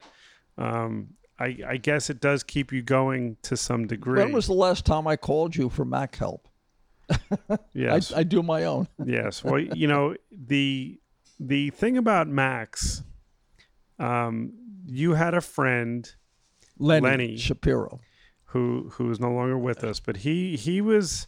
um, 0.57 1.09
I 1.39 1.57
I 1.67 1.77
guess 1.77 2.09
it 2.09 2.19
does 2.19 2.43
keep 2.43 2.71
you 2.71 2.81
going 2.81 3.37
to 3.43 3.57
some 3.57 3.87
degree. 3.87 4.19
When 4.19 4.31
was 4.31 4.47
the 4.47 4.53
last 4.53 4.85
time 4.85 5.07
I 5.07 5.15
called 5.15 5.55
you 5.55 5.69
for 5.69 5.85
Mac 5.85 6.15
help? 6.15 6.47
yes, 7.73 8.11
I, 8.13 8.19
I 8.19 8.23
do 8.23 8.43
my 8.43 8.65
own. 8.65 8.87
yes. 9.05 9.43
Well, 9.43 9.59
you 9.59 9.87
know 9.87 10.15
the 10.31 10.99
the 11.39 11.69
thing 11.71 11.97
about 11.97 12.27
Macs, 12.27 13.03
um, 13.97 14.53
you 14.85 15.13
had 15.13 15.33
a 15.33 15.41
friend 15.41 16.11
Lenny, 16.77 17.03
Lenny. 17.03 17.37
Shapiro. 17.37 17.99
who 18.45 18.89
who 18.93 19.09
is 19.09 19.19
no 19.19 19.31
longer 19.31 19.57
with 19.57 19.83
us, 19.83 19.99
but 19.99 20.17
he 20.17 20.55
he 20.55 20.81
was 20.81 21.27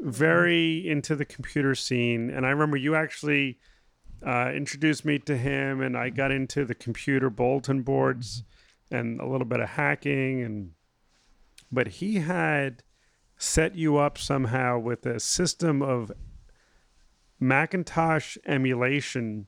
very 0.00 0.86
into 0.88 1.14
the 1.14 1.24
computer 1.24 1.74
scene, 1.74 2.30
and 2.30 2.44
I 2.44 2.50
remember 2.50 2.76
you 2.76 2.94
actually 2.94 3.58
uh, 4.24 4.50
introduced 4.54 5.04
me 5.04 5.18
to 5.20 5.36
him, 5.36 5.80
and 5.80 5.96
I 5.96 6.10
got 6.10 6.30
into 6.30 6.64
the 6.64 6.74
computer 6.74 7.30
bulletin 7.30 7.82
boards 7.82 8.42
and 8.90 9.20
a 9.20 9.26
little 9.26 9.46
bit 9.46 9.60
of 9.60 9.70
hacking, 9.70 10.42
and 10.42 10.72
but 11.72 11.88
he 11.88 12.16
had 12.16 12.82
set 13.36 13.74
you 13.74 13.96
up 13.96 14.16
somehow 14.16 14.78
with 14.78 15.04
a 15.04 15.20
system 15.20 15.82
of 15.82 16.10
Macintosh 17.38 18.36
emulation 18.46 19.46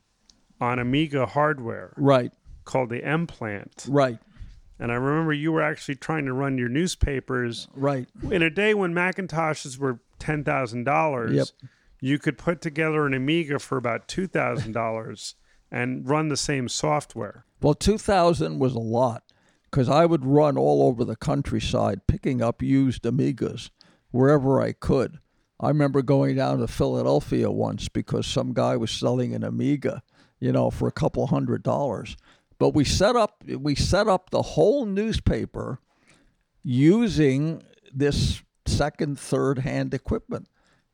on 0.61 0.79
Amiga 0.79 1.27
hardware 1.27 1.95
Right, 1.97 2.33
called 2.65 2.91
the 2.91 3.01
Emplant. 3.01 3.87
right, 3.89 4.19
And 4.79 4.91
I 4.93 4.97
remember 4.97 5.33
you 5.33 5.53
were 5.53 5.63
actually 5.63 5.95
trying 5.95 6.27
to 6.27 6.33
run 6.33 6.59
your 6.59 6.69
newspapers 6.69 7.69
right. 7.75 8.07
in 8.31 8.43
a 8.43 8.51
day 8.51 8.75
when 8.75 8.93
Macintoshes 8.93 9.79
were 9.79 10.01
ten 10.19 10.45
thousand 10.45 10.85
dollars. 10.85 11.33
Yep. 11.33 11.71
You 12.01 12.19
could 12.19 12.39
put 12.39 12.61
together 12.61 13.07
an 13.07 13.15
Amiga 13.15 13.59
for 13.59 13.77
about 13.77 14.09
two 14.09 14.27
thousand 14.27 14.73
dollars 14.73 15.35
and 15.71 16.09
run 16.09 16.29
the 16.29 16.37
same 16.37 16.69
software. 16.69 17.45
Well, 17.61 17.75
2000 17.75 18.59
was 18.59 18.75
a 18.75 18.79
lot 18.79 19.23
because 19.71 19.89
I 19.89 20.07
would 20.07 20.25
run 20.25 20.57
all 20.57 20.83
over 20.87 21.05
the 21.05 21.17
countryside 21.17 22.07
picking 22.07 22.41
up 22.41 22.63
used 22.63 23.03
Amigas 23.03 23.71
wherever 24.11 24.61
I 24.61 24.73
could. 24.73 25.19
I 25.61 25.69
remember 25.69 26.03
going 26.03 26.37
down 26.37 26.59
to 26.59 26.69
Philadelphia 26.69 27.51
once 27.51 27.89
because 27.89 28.27
some 28.27 28.55
guy 28.55 28.77
was 28.77 28.93
selling 28.93 29.35
an 29.35 29.43
Amiga, 29.43 30.03
you 30.39 30.53
know, 30.53 30.71
for 30.71 30.87
a 30.87 30.93
couple 30.93 31.27
hundred 31.27 31.65
dollars. 31.65 32.17
But 32.59 32.71
we 32.71 32.85
set 32.85 33.17
up 33.17 33.43
we 33.47 33.75
set 33.75 34.09
up 34.09 34.31
the 34.31 34.43
whole 34.43 34.87
newspaper 34.87 35.81
using 36.63 37.63
this 37.93 38.43
second, 38.67 39.19
third 39.19 39.61
hand 39.61 39.95
equipment. 39.95 40.49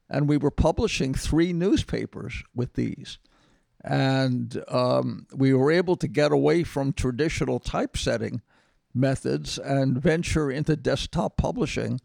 And 0.09 0.29
we 0.29 0.37
were 0.37 0.51
publishing 0.51 1.15
three 1.15 1.53
newspapers 1.53 2.43
with 2.55 2.75
these 2.75 3.19
and 3.85 4.65
um, 4.69 5.27
we 5.33 5.53
were 5.53 5.71
able 5.71 5.95
to 5.97 6.09
get 6.09 6.33
away 6.33 6.65
from 6.65 6.93
traditional 6.95 7.61
typesetting 7.61 8.41
methods 8.95 9.59
and 9.59 10.01
venture 10.01 10.51
into 10.51 10.75
desktop 10.75 11.37
publishing 11.37 12.01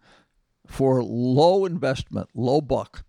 for 0.68 1.02
low 1.02 1.66
investment, 1.66 2.30
low 2.36 2.60
buck, 2.60 3.06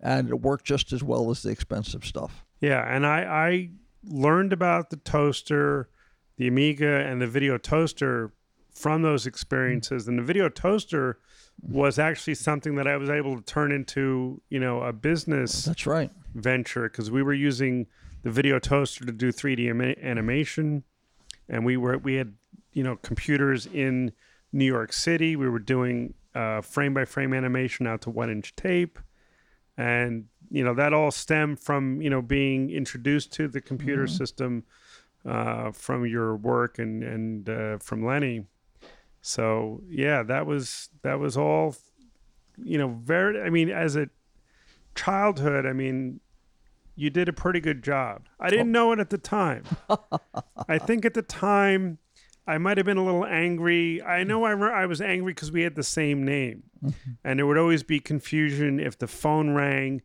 and 0.00 0.30
it 0.30 0.40
worked 0.40 0.64
just 0.64 0.92
as 0.92 1.02
well 1.02 1.30
as 1.30 1.42
the 1.42 1.50
expensive 1.50 2.04
stuff. 2.04 2.44
Yeah, 2.60 2.82
and 2.88 3.06
I, 3.06 3.24
I 3.24 3.70
learned 4.04 4.54
about 4.54 4.88
the 4.88 4.96
toaster, 4.96 5.90
the 6.38 6.48
Amiga, 6.48 7.00
and 7.00 7.20
the 7.20 7.26
video 7.26 7.58
toaster 7.58 8.32
from 8.74 9.02
those 9.02 9.26
experiences. 9.26 10.08
And 10.08 10.18
the 10.18 10.22
video 10.22 10.48
toaster 10.48 11.18
was 11.62 11.98
actually 11.98 12.34
something 12.34 12.74
that 12.74 12.86
I 12.86 12.96
was 12.96 13.08
able 13.08 13.36
to 13.36 13.42
turn 13.42 13.72
into, 13.72 14.42
you 14.50 14.58
know, 14.58 14.82
a 14.82 14.92
business 14.92 15.64
That's 15.64 15.86
right. 15.86 16.10
venture 16.34 16.88
because 16.88 17.10
we 17.10 17.22
were 17.22 17.34
using 17.34 17.86
the 18.22 18.30
video 18.30 18.58
toaster 18.58 19.04
to 19.04 19.12
do 19.12 19.30
3D 19.30 19.70
ama- 19.70 19.94
animation, 20.02 20.82
and 21.48 21.64
we 21.64 21.76
were 21.76 21.98
we 21.98 22.14
had 22.14 22.34
you 22.72 22.82
know 22.82 22.96
computers 22.96 23.66
in 23.66 24.12
New 24.52 24.64
York 24.64 24.92
City. 24.92 25.36
We 25.36 25.48
were 25.48 25.58
doing 25.58 26.14
uh, 26.34 26.62
frame 26.62 26.94
by 26.94 27.04
frame 27.04 27.32
animation 27.32 27.86
out 27.86 28.00
to 28.02 28.10
one 28.10 28.30
inch 28.30 28.56
tape, 28.56 28.98
and 29.76 30.24
you 30.50 30.64
know 30.64 30.74
that 30.74 30.92
all 30.92 31.10
stemmed 31.10 31.60
from 31.60 32.00
you 32.00 32.10
know 32.10 32.22
being 32.22 32.70
introduced 32.70 33.32
to 33.34 33.46
the 33.46 33.60
computer 33.60 34.06
system 34.06 34.64
uh, 35.26 35.70
from 35.70 36.06
your 36.06 36.34
work 36.34 36.78
and 36.78 37.02
and 37.04 37.48
uh, 37.48 37.78
from 37.78 38.04
Lenny. 38.04 38.46
So 39.26 39.80
yeah, 39.88 40.22
that 40.24 40.44
was 40.44 40.90
that 41.02 41.18
was 41.18 41.34
all 41.34 41.74
you 42.62 42.76
know 42.76 42.88
very. 43.02 43.40
I 43.40 43.48
mean, 43.48 43.70
as 43.70 43.96
a 43.96 44.10
childhood, 44.94 45.64
I 45.64 45.72
mean, 45.72 46.20
you 46.94 47.08
did 47.08 47.30
a 47.30 47.32
pretty 47.32 47.60
good 47.60 47.82
job. 47.82 48.26
I 48.38 48.50
didn't 48.50 48.68
oh. 48.76 48.80
know 48.80 48.92
it 48.92 48.98
at 48.98 49.08
the 49.08 49.16
time. 49.16 49.64
I 50.68 50.76
think 50.76 51.06
at 51.06 51.14
the 51.14 51.22
time, 51.22 51.96
I 52.46 52.58
might 52.58 52.76
have 52.76 52.84
been 52.84 52.98
a 52.98 53.04
little 53.04 53.24
angry. 53.24 54.02
I 54.02 54.24
know 54.24 54.44
I, 54.44 54.50
re- 54.50 54.74
I 54.74 54.84
was 54.84 55.00
angry 55.00 55.32
because 55.32 55.50
we 55.50 55.62
had 55.62 55.74
the 55.74 55.82
same 55.82 56.22
name. 56.22 56.64
Mm-hmm. 56.84 57.10
And 57.24 57.38
there 57.38 57.46
would 57.46 57.56
always 57.56 57.82
be 57.82 58.00
confusion 58.00 58.78
if 58.78 58.98
the 58.98 59.06
phone 59.06 59.54
rang 59.54 60.02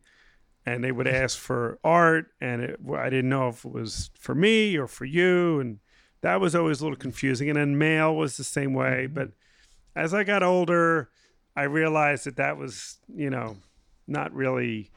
and 0.64 0.82
they 0.82 0.92
would 0.92 1.06
ask 1.06 1.38
for 1.38 1.78
art. 1.84 2.28
And 2.40 2.62
it, 2.62 2.80
I 2.96 3.10
didn't 3.10 3.28
know 3.28 3.48
if 3.48 3.66
it 3.66 3.70
was 3.70 4.10
for 4.18 4.34
me 4.34 4.78
or 4.78 4.86
for 4.86 5.04
you. 5.04 5.60
And 5.60 5.80
that 6.22 6.40
was 6.40 6.54
always 6.54 6.80
a 6.80 6.84
little 6.84 6.98
confusing. 6.98 7.48
And 7.48 7.56
then 7.58 7.78
mail 7.78 8.14
was 8.14 8.36
the 8.36 8.44
same 8.44 8.74
way. 8.74 9.06
But 9.06 9.30
as 9.96 10.12
I 10.14 10.24
got 10.24 10.42
older, 10.42 11.10
I 11.56 11.64
realized 11.64 12.24
that 12.26 12.36
that 12.36 12.56
was, 12.56 12.98
you 13.14 13.30
know, 13.30 13.56
not 14.06 14.32
really 14.34 14.90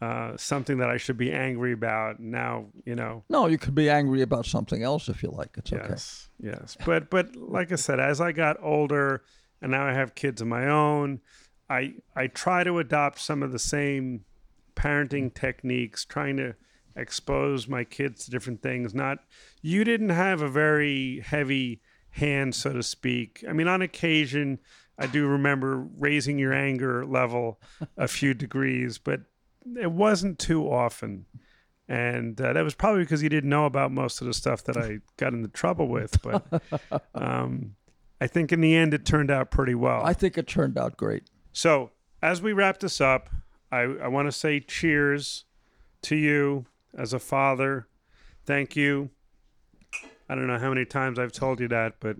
uh, 0.00 0.36
something 0.36 0.78
that 0.78 0.90
I 0.90 0.96
should 0.98 1.16
be 1.16 1.32
angry 1.32 1.72
about. 1.72 2.20
Now, 2.20 2.66
you 2.84 2.94
know, 2.94 3.24
No, 3.28 3.46
you 3.46 3.58
could 3.58 3.74
be 3.74 3.88
angry 3.88 4.22
about 4.22 4.44
something 4.46 4.82
else 4.82 5.08
if 5.08 5.22
you 5.22 5.30
like. 5.30 5.50
It's 5.56 5.72
okay. 5.72 5.86
yes, 5.88 6.28
yes. 6.42 6.76
But 6.84 7.10
but 7.10 7.34
like 7.34 7.72
I 7.72 7.76
said, 7.76 7.98
as 7.98 8.20
I 8.20 8.32
got 8.32 8.56
older 8.62 9.22
and 9.62 9.70
now 9.70 9.86
I 9.86 9.94
have 9.94 10.14
kids 10.14 10.42
of 10.42 10.48
my 10.48 10.68
own, 10.68 11.20
I 11.70 11.94
I 12.14 12.26
try 12.26 12.62
to 12.64 12.78
adopt 12.78 13.20
some 13.20 13.42
of 13.42 13.52
the 13.52 13.58
same 13.58 14.24
parenting 14.74 15.32
techniques, 15.32 16.04
trying 16.04 16.36
to 16.36 16.54
expose 16.96 17.68
my 17.68 17.84
kids 17.84 18.24
to 18.24 18.30
different 18.30 18.62
things. 18.62 18.94
Not 18.94 19.18
you 19.62 19.84
didn't 19.84 20.10
have 20.10 20.42
a 20.42 20.48
very 20.48 21.20
heavy 21.20 21.82
hand, 22.10 22.54
so 22.54 22.72
to 22.72 22.82
speak. 22.82 23.44
I 23.48 23.52
mean, 23.52 23.68
on 23.68 23.82
occasion, 23.82 24.58
I 24.98 25.06
do 25.06 25.26
remember 25.26 25.86
raising 25.98 26.38
your 26.38 26.52
anger 26.52 27.04
level 27.04 27.60
a 27.96 28.08
few 28.08 28.34
degrees, 28.34 28.98
but 28.98 29.20
it 29.78 29.92
wasn't 29.92 30.38
too 30.38 30.70
often. 30.70 31.26
And 31.88 32.40
uh, 32.40 32.52
that 32.52 32.64
was 32.64 32.74
probably 32.74 33.02
because 33.02 33.22
you 33.22 33.28
didn't 33.28 33.50
know 33.50 33.66
about 33.66 33.92
most 33.92 34.20
of 34.20 34.26
the 34.26 34.34
stuff 34.34 34.64
that 34.64 34.76
I 34.76 34.98
got 35.16 35.32
into 35.32 35.48
trouble 35.48 35.88
with. 35.88 36.20
But 36.22 36.44
um, 37.14 37.76
I 38.20 38.26
think 38.26 38.52
in 38.52 38.60
the 38.60 38.74
end, 38.74 38.92
it 38.94 39.04
turned 39.04 39.30
out 39.30 39.50
pretty 39.50 39.74
well. 39.74 40.02
I 40.04 40.12
think 40.12 40.36
it 40.36 40.48
turned 40.48 40.78
out 40.78 40.96
great. 40.96 41.24
So, 41.52 41.90
as 42.22 42.42
we 42.42 42.52
wrap 42.52 42.80
this 42.80 43.00
up, 43.00 43.30
I, 43.70 43.82
I 43.82 44.08
want 44.08 44.26
to 44.26 44.32
say 44.32 44.58
cheers 44.58 45.44
to 46.02 46.16
you 46.16 46.66
as 46.96 47.12
a 47.12 47.18
father. 47.18 47.86
Thank 48.44 48.76
you. 48.76 49.10
I 50.28 50.34
don't 50.34 50.46
know 50.46 50.58
how 50.58 50.68
many 50.70 50.84
times 50.84 51.18
I've 51.18 51.32
told 51.32 51.60
you 51.60 51.68
that, 51.68 51.94
but 52.00 52.16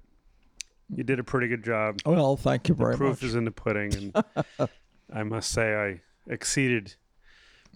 you 0.95 1.03
did 1.03 1.19
a 1.19 1.25
pretty 1.25 1.49
good 1.49 1.65
job. 1.65 1.99
Well, 2.07 2.37
thank 2.37 2.69
you 2.69 2.75
very 2.75 2.93
the 2.93 2.99
Proof 2.99 3.23
much. 3.23 3.23
is 3.25 3.35
in 3.35 3.45
the 3.45 3.51
pudding, 3.51 3.95
and 3.95 4.69
I 5.13 5.23
must 5.25 5.51
say 5.51 5.75
I 5.75 6.01
exceeded 6.33 6.95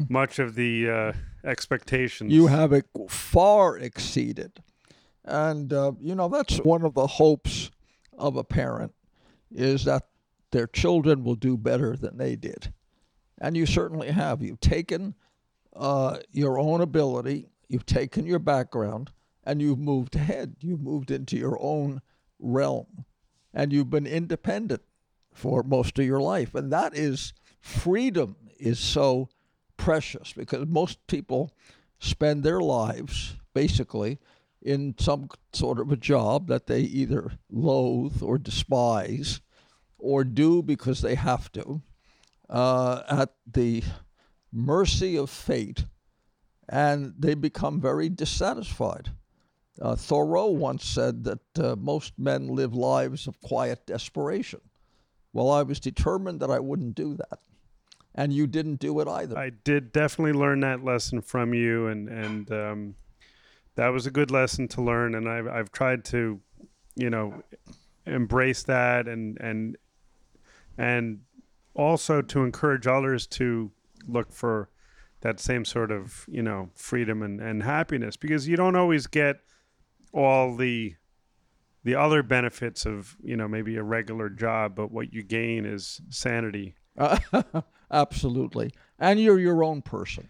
much 0.09 0.39
of 0.39 0.55
the 0.55 0.89
uh, 0.89 1.13
expectations. 1.45 2.33
You 2.33 2.47
have 2.47 2.73
it 2.73 2.87
far 3.09 3.77
exceeded. 3.77 4.63
And, 5.25 5.73
uh, 5.73 5.93
you 6.01 6.15
know, 6.15 6.29
that's 6.29 6.59
one 6.59 6.83
of 6.83 6.95
the 6.95 7.07
hopes 7.07 7.71
of 8.17 8.37
a 8.37 8.45
parent 8.45 8.95
is 9.53 9.85
that 9.85 10.07
their 10.51 10.67
children 10.67 11.25
will 11.25 11.35
do 11.35 11.57
better 11.57 11.97
than 11.97 12.17
they 12.19 12.37
did. 12.37 12.73
And 13.39 13.57
you 13.57 13.67
certainly 13.67 14.11
have. 14.11 14.43
You've 14.43 14.61
taken 14.61 15.15
uh, 15.75 16.19
your 16.31 16.59
own 16.59 16.81
ability, 16.81 17.49
you've 17.69 17.87
taken 17.87 18.27
your 18.27 18.39
background, 18.39 19.11
and 19.45 19.61
you've 19.63 19.79
moved 19.79 20.17
ahead. 20.17 20.57
You've 20.61 20.83
moved 20.83 21.11
into 21.11 21.37
your 21.37 21.59
own 21.61 22.03
realm. 22.39 23.05
And 23.53 23.73
you've 23.73 23.91
been 23.91 24.07
independent 24.07 24.83
for 25.33 25.63
most 25.63 25.99
of 25.99 26.05
your 26.05 26.21
life. 26.21 26.55
And 26.55 26.73
that 26.73 26.97
is 26.97 27.33
freedom 27.61 28.37
is 28.59 28.79
so 28.79 29.29
precious 29.77 30.33
because 30.33 30.67
most 30.67 31.05
people 31.07 31.53
spend 31.99 32.43
their 32.43 32.61
lives 32.61 33.37
basically 33.55 34.19
in 34.63 34.95
some 34.99 35.29
sort 35.53 35.79
of 35.79 35.91
a 35.91 35.97
job 35.97 36.49
that 36.49 36.67
they 36.67 36.81
either 36.81 37.33
loathe 37.51 38.23
or 38.23 38.39
despise 38.39 39.41
or 39.99 40.25
do 40.25 40.63
because 40.63 41.01
they 41.01 41.15
have 41.15 41.51
to 41.53 41.83
uh, 42.49 43.03
at 43.09 43.31
the 43.51 43.83
mercy 44.53 45.17
of 45.17 45.31
fate 45.31 45.85
and 46.71 47.15
they 47.19 47.35
become 47.35 47.81
very 47.81 48.09
dissatisfied. 48.09 49.11
Uh, 49.83 49.97
Thoreau 49.97 50.47
once 50.47 50.85
said 50.85 51.25
that 51.25 51.59
uh, 51.59 51.75
most 51.77 52.13
men 52.17 52.49
live 52.49 52.75
lives 52.75 53.27
of 53.27 53.41
quiet 53.41 53.87
desperation. 53.87 54.61
Well, 55.33 55.51
I 55.51 55.63
was 55.63 55.81
determined 55.81 56.41
that 56.41 56.51
I 56.51 56.61
wouldn't 56.61 56.95
do 56.95 57.15
that. 57.15 57.41
And 58.15 58.33
you 58.33 58.47
didn't 58.47 58.81
do 58.81 59.01
it 59.01 59.09
either. 59.09 59.39
I 59.39 59.51
did 59.51 59.93
definitely 59.93 60.33
learn 60.33 60.61
that 60.61 60.85
lesson 60.85 61.23
from 61.23 61.55
you, 61.55 61.87
and 61.87 62.09
and 62.09 62.53
um, 62.53 62.95
that 63.77 63.89
was 63.89 64.05
a 64.05 64.11
good 64.11 64.33
lesson 64.33 64.67
to 64.69 64.83
learn. 64.83 65.15
And 65.15 65.29
I've 65.29 65.47
I've 65.47 65.71
tried 65.71 66.05
to, 66.07 66.41
you 66.97 67.09
know, 67.09 67.45
embrace 68.07 68.65
that, 68.65 69.07
and 69.07 69.41
and 69.41 69.77
and 70.77 71.21
also 71.75 72.21
to 72.21 72.43
encourage 72.43 72.89
others 72.89 73.29
to 73.29 73.71
look 74.07 74.33
for 74.33 74.69
that 75.23 75.39
same 75.39 75.65
sort 75.65 75.91
of 75.91 76.27
you 76.29 76.43
know 76.43 76.71
freedom 76.75 77.23
and, 77.23 77.41
and 77.41 77.63
happiness 77.63 78.17
because 78.17 78.49
you 78.49 78.57
don't 78.57 78.77
always 78.77 79.07
get 79.07 79.41
all 80.13 80.57
the 80.57 80.95
the 81.85 81.95
other 81.95 82.23
benefits 82.23 82.87
of 82.87 83.17
you 83.23 83.37
know 83.37 83.49
maybe 83.49 83.77
a 83.77 83.83
regular 83.83 84.29
job 84.29 84.75
but 84.75 84.91
what 84.91 85.13
you 85.13 85.23
gain 85.23 85.65
is 85.65 86.01
sanity 86.09 86.75
Absolutely. 87.91 88.73
And 88.99 89.21
you're 89.21 89.39
your 89.39 89.65
own 89.65 89.83
person. 89.83 90.29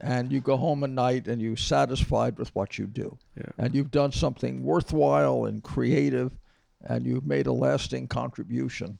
And 0.00 0.32
you 0.32 0.40
go 0.40 0.56
home 0.56 0.82
at 0.82 0.90
night 0.90 1.28
and 1.28 1.42
you're 1.42 1.56
satisfied 1.56 2.38
with 2.38 2.54
what 2.54 2.78
you 2.78 2.86
do. 2.86 3.18
Yeah. 3.36 3.50
And 3.58 3.74
you've 3.74 3.90
done 3.90 4.12
something 4.12 4.62
worthwhile 4.62 5.44
and 5.44 5.62
creative, 5.62 6.38
and 6.82 7.04
you've 7.04 7.26
made 7.26 7.46
a 7.46 7.52
lasting 7.52 8.08
contribution 8.08 8.98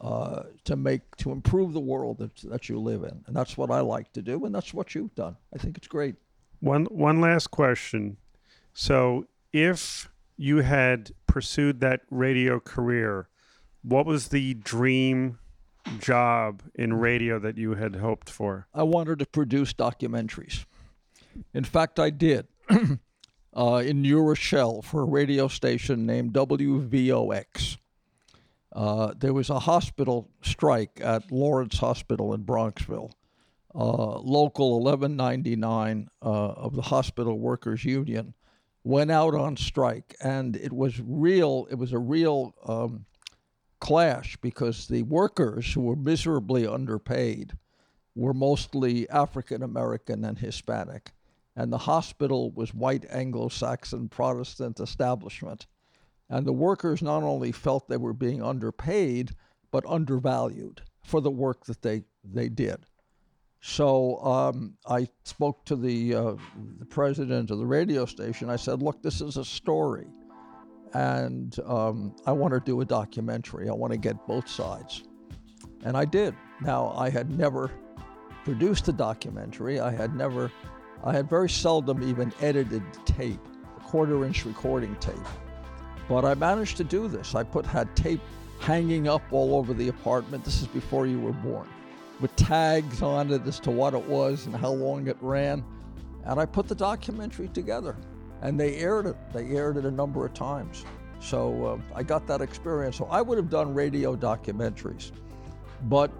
uh, 0.00 0.44
to 0.64 0.76
make 0.76 1.16
to 1.16 1.32
improve 1.32 1.72
the 1.72 1.80
world 1.80 2.18
that, 2.18 2.36
that 2.44 2.68
you 2.68 2.78
live 2.78 3.02
in. 3.02 3.24
And 3.26 3.34
that's 3.34 3.56
what 3.56 3.70
I 3.70 3.80
like 3.80 4.12
to 4.12 4.22
do, 4.22 4.44
and 4.44 4.54
that's 4.54 4.72
what 4.72 4.94
you've 4.94 5.14
done. 5.14 5.36
I 5.52 5.58
think 5.58 5.76
it's 5.76 5.88
great. 5.88 6.16
One 6.60 6.84
one 6.86 7.20
last 7.20 7.48
question. 7.50 8.16
So, 8.74 9.26
if 9.52 10.08
you 10.36 10.58
had 10.58 11.10
pursued 11.26 11.80
that 11.80 12.02
radio 12.10 12.60
career, 12.60 13.28
what 13.82 14.06
was 14.06 14.28
the 14.28 14.54
dream 14.54 15.38
job 15.98 16.62
in 16.74 16.94
radio 16.94 17.38
that 17.38 17.56
you 17.56 17.74
had 17.74 17.96
hoped 17.96 18.30
for? 18.30 18.68
I 18.72 18.84
wanted 18.84 19.18
to 19.20 19.26
produce 19.26 19.72
documentaries. 19.72 20.64
In 21.54 21.64
fact, 21.64 21.98
I 21.98 22.10
did 22.10 22.46
uh, 23.56 23.82
in 23.84 24.02
New 24.02 24.20
Rochelle 24.20 24.82
for 24.82 25.02
a 25.02 25.06
radio 25.06 25.48
station 25.48 26.06
named 26.06 26.32
WVOX. 26.32 27.78
Uh, 28.72 29.14
there 29.18 29.32
was 29.32 29.50
a 29.50 29.58
hospital 29.58 30.28
strike 30.42 31.00
at 31.02 31.30
Lawrence 31.32 31.78
Hospital 31.78 32.34
in 32.34 32.44
Bronxville. 32.44 33.12
Uh, 33.74 34.18
local 34.18 34.80
1199 34.80 36.08
uh, 36.22 36.26
of 36.26 36.74
the 36.74 36.82
Hospital 36.82 37.38
Workers 37.38 37.84
Union 37.84 38.34
went 38.82 39.10
out 39.10 39.34
on 39.34 39.56
strike, 39.56 40.16
and 40.22 40.56
it 40.56 40.72
was 40.72 41.00
real. 41.00 41.66
It 41.70 41.76
was 41.76 41.92
a 41.92 41.98
real 41.98 42.54
um, 42.66 43.04
clash 43.80 44.36
because 44.38 44.88
the 44.88 45.02
workers 45.02 45.72
who 45.72 45.82
were 45.82 45.96
miserably 45.96 46.66
underpaid 46.66 47.52
were 48.14 48.34
mostly 48.34 49.08
African 49.10 49.62
American 49.62 50.24
and 50.24 50.38
Hispanic, 50.38 51.12
and 51.54 51.72
the 51.72 51.78
hospital 51.78 52.50
was 52.50 52.74
white 52.74 53.04
Anglo 53.10 53.48
Saxon 53.48 54.08
Protestant 54.08 54.80
establishment. 54.80 55.66
And 56.30 56.46
the 56.46 56.52
workers 56.52 57.02
not 57.02 57.22
only 57.22 57.52
felt 57.52 57.88
they 57.88 57.96
were 57.96 58.12
being 58.12 58.42
underpaid, 58.42 59.30
but 59.70 59.84
undervalued 59.86 60.82
for 61.02 61.20
the 61.20 61.30
work 61.30 61.64
that 61.66 61.82
they, 61.82 62.04
they 62.24 62.48
did. 62.48 62.84
So 63.60 64.18
um, 64.18 64.74
I 64.86 65.08
spoke 65.24 65.64
to 65.66 65.76
the, 65.76 66.14
uh, 66.14 66.34
the 66.78 66.86
president 66.86 67.50
of 67.50 67.58
the 67.58 67.66
radio 67.66 68.04
station. 68.04 68.50
I 68.50 68.56
said, 68.56 68.82
Look, 68.82 69.02
this 69.02 69.20
is 69.20 69.36
a 69.36 69.44
story 69.44 70.06
and 70.94 71.58
um, 71.66 72.14
I 72.26 72.32
want 72.32 72.54
to 72.54 72.60
do 72.60 72.80
a 72.80 72.84
documentary. 72.84 73.68
I 73.68 73.72
want 73.72 73.92
to 73.92 73.98
get 73.98 74.26
both 74.26 74.48
sides. 74.48 75.04
And 75.84 75.96
I 75.96 76.04
did. 76.04 76.34
Now, 76.60 76.92
I 76.96 77.10
had 77.10 77.30
never 77.30 77.70
produced 78.44 78.88
a 78.88 78.92
documentary. 78.92 79.80
I 79.80 79.90
had 79.90 80.14
never, 80.14 80.50
I 81.04 81.12
had 81.12 81.28
very 81.28 81.48
seldom 81.48 82.02
even 82.02 82.32
edited 82.40 82.82
tape, 83.04 83.40
quarter 83.82 84.24
inch 84.24 84.44
recording 84.44 84.96
tape. 84.96 85.14
But 86.08 86.24
I 86.24 86.34
managed 86.34 86.76
to 86.78 86.84
do 86.84 87.08
this. 87.08 87.34
I 87.34 87.42
put 87.42 87.66
had 87.66 87.94
tape 87.94 88.20
hanging 88.60 89.08
up 89.08 89.22
all 89.30 89.54
over 89.54 89.74
the 89.74 89.88
apartment. 89.88 90.44
This 90.44 90.60
is 90.62 90.66
before 90.68 91.06
you 91.06 91.20
were 91.20 91.32
born, 91.32 91.68
with 92.20 92.34
tags 92.36 93.02
on 93.02 93.30
it 93.30 93.46
as 93.46 93.60
to 93.60 93.70
what 93.70 93.94
it 93.94 94.04
was 94.04 94.46
and 94.46 94.56
how 94.56 94.70
long 94.70 95.06
it 95.06 95.16
ran. 95.20 95.64
And 96.24 96.40
I 96.40 96.46
put 96.46 96.68
the 96.68 96.74
documentary 96.74 97.48
together 97.48 97.96
and 98.42 98.58
they 98.58 98.76
aired 98.76 99.06
it. 99.06 99.16
They 99.32 99.46
aired 99.56 99.76
it 99.76 99.84
a 99.84 99.90
number 99.90 100.24
of 100.24 100.34
times. 100.34 100.84
So 101.20 101.64
uh, 101.66 101.96
I 101.96 102.02
got 102.02 102.26
that 102.28 102.40
experience. 102.40 102.96
So 102.96 103.06
I 103.06 103.20
would 103.20 103.38
have 103.38 103.50
done 103.50 103.74
radio 103.74 104.16
documentaries, 104.16 105.12
but 105.82 106.10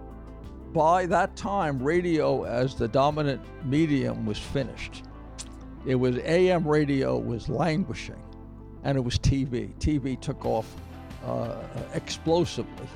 by 0.72 1.06
that 1.06 1.34
time, 1.34 1.82
radio 1.82 2.44
as 2.44 2.74
the 2.74 2.88
dominant 2.88 3.40
medium 3.64 4.26
was 4.26 4.38
finished. 4.38 5.04
It 5.86 5.94
was 5.94 6.18
AM 6.18 6.66
radio 6.66 7.16
was 7.18 7.48
languishing, 7.48 8.22
and 8.88 8.96
it 8.96 9.02
was 9.02 9.18
TV. 9.18 9.70
TV 9.80 10.18
took 10.18 10.46
off 10.46 10.74
uh, 11.22 11.56
explosively 11.92 12.88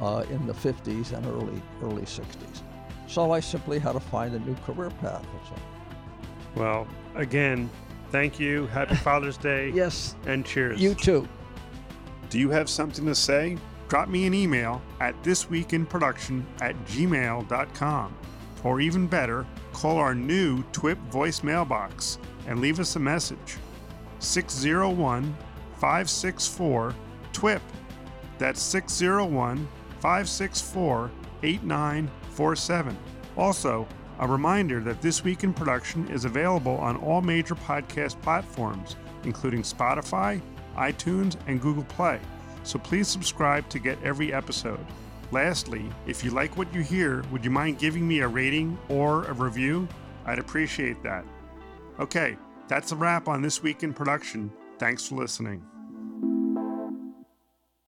uh, 0.00 0.24
in 0.30 0.46
the 0.46 0.52
50s 0.52 1.12
and 1.12 1.26
early 1.26 1.60
early 1.82 2.02
60s. 2.02 2.62
So 3.08 3.32
I 3.32 3.40
simply 3.40 3.80
had 3.80 3.92
to 3.94 4.00
find 4.00 4.36
a 4.36 4.38
new 4.38 4.54
career 4.64 4.90
path. 5.00 5.26
Well, 6.54 6.86
again, 7.16 7.68
thank 8.10 8.38
you. 8.38 8.68
Happy 8.68 8.94
Father's 9.08 9.36
Day. 9.36 9.72
yes. 9.74 10.14
And 10.24 10.46
cheers. 10.46 10.80
You 10.80 10.94
too. 10.94 11.28
Do 12.30 12.38
you 12.38 12.50
have 12.50 12.70
something 12.70 13.04
to 13.06 13.14
say? 13.14 13.58
Drop 13.88 14.08
me 14.08 14.26
an 14.26 14.34
email 14.34 14.80
at 15.00 15.20
thisweekinproduction 15.24 16.44
at 16.60 16.76
gmail.com. 16.86 18.16
Or 18.62 18.80
even 18.80 19.08
better, 19.08 19.44
call 19.72 19.96
our 19.96 20.14
new 20.14 20.62
TWIP 20.72 20.98
voicemail 21.10 21.68
box 21.68 22.18
and 22.46 22.60
leave 22.60 22.78
us 22.78 22.94
a 22.94 23.00
message. 23.00 23.56
601 24.24 25.36
564 25.74 26.94
TWIP. 27.32 27.62
That's 28.38 28.60
601 28.62 29.68
564 30.00 31.10
8947. 31.42 32.98
Also, 33.36 33.86
a 34.20 34.28
reminder 34.28 34.80
that 34.80 35.02
This 35.02 35.24
Week 35.24 35.44
in 35.44 35.52
Production 35.52 36.08
is 36.08 36.24
available 36.24 36.76
on 36.76 36.96
all 36.98 37.20
major 37.20 37.54
podcast 37.54 38.20
platforms, 38.22 38.96
including 39.24 39.62
Spotify, 39.62 40.40
iTunes, 40.76 41.36
and 41.46 41.60
Google 41.60 41.84
Play. 41.84 42.20
So 42.62 42.78
please 42.78 43.08
subscribe 43.08 43.68
to 43.70 43.78
get 43.78 44.02
every 44.02 44.32
episode. 44.32 44.84
Lastly, 45.30 45.84
if 46.06 46.22
you 46.22 46.30
like 46.30 46.56
what 46.56 46.72
you 46.72 46.80
hear, 46.80 47.24
would 47.32 47.44
you 47.44 47.50
mind 47.50 47.78
giving 47.78 48.06
me 48.06 48.20
a 48.20 48.28
rating 48.28 48.78
or 48.88 49.24
a 49.24 49.32
review? 49.32 49.88
I'd 50.26 50.38
appreciate 50.38 51.02
that. 51.02 51.24
Okay, 51.98 52.36
that's 52.68 52.92
a 52.92 52.96
wrap 52.96 53.28
on 53.28 53.42
This 53.42 53.62
Week 53.62 53.82
in 53.82 53.92
Production. 53.92 54.52
Thanks 54.78 55.06
for 55.06 55.16
listening. 55.16 55.64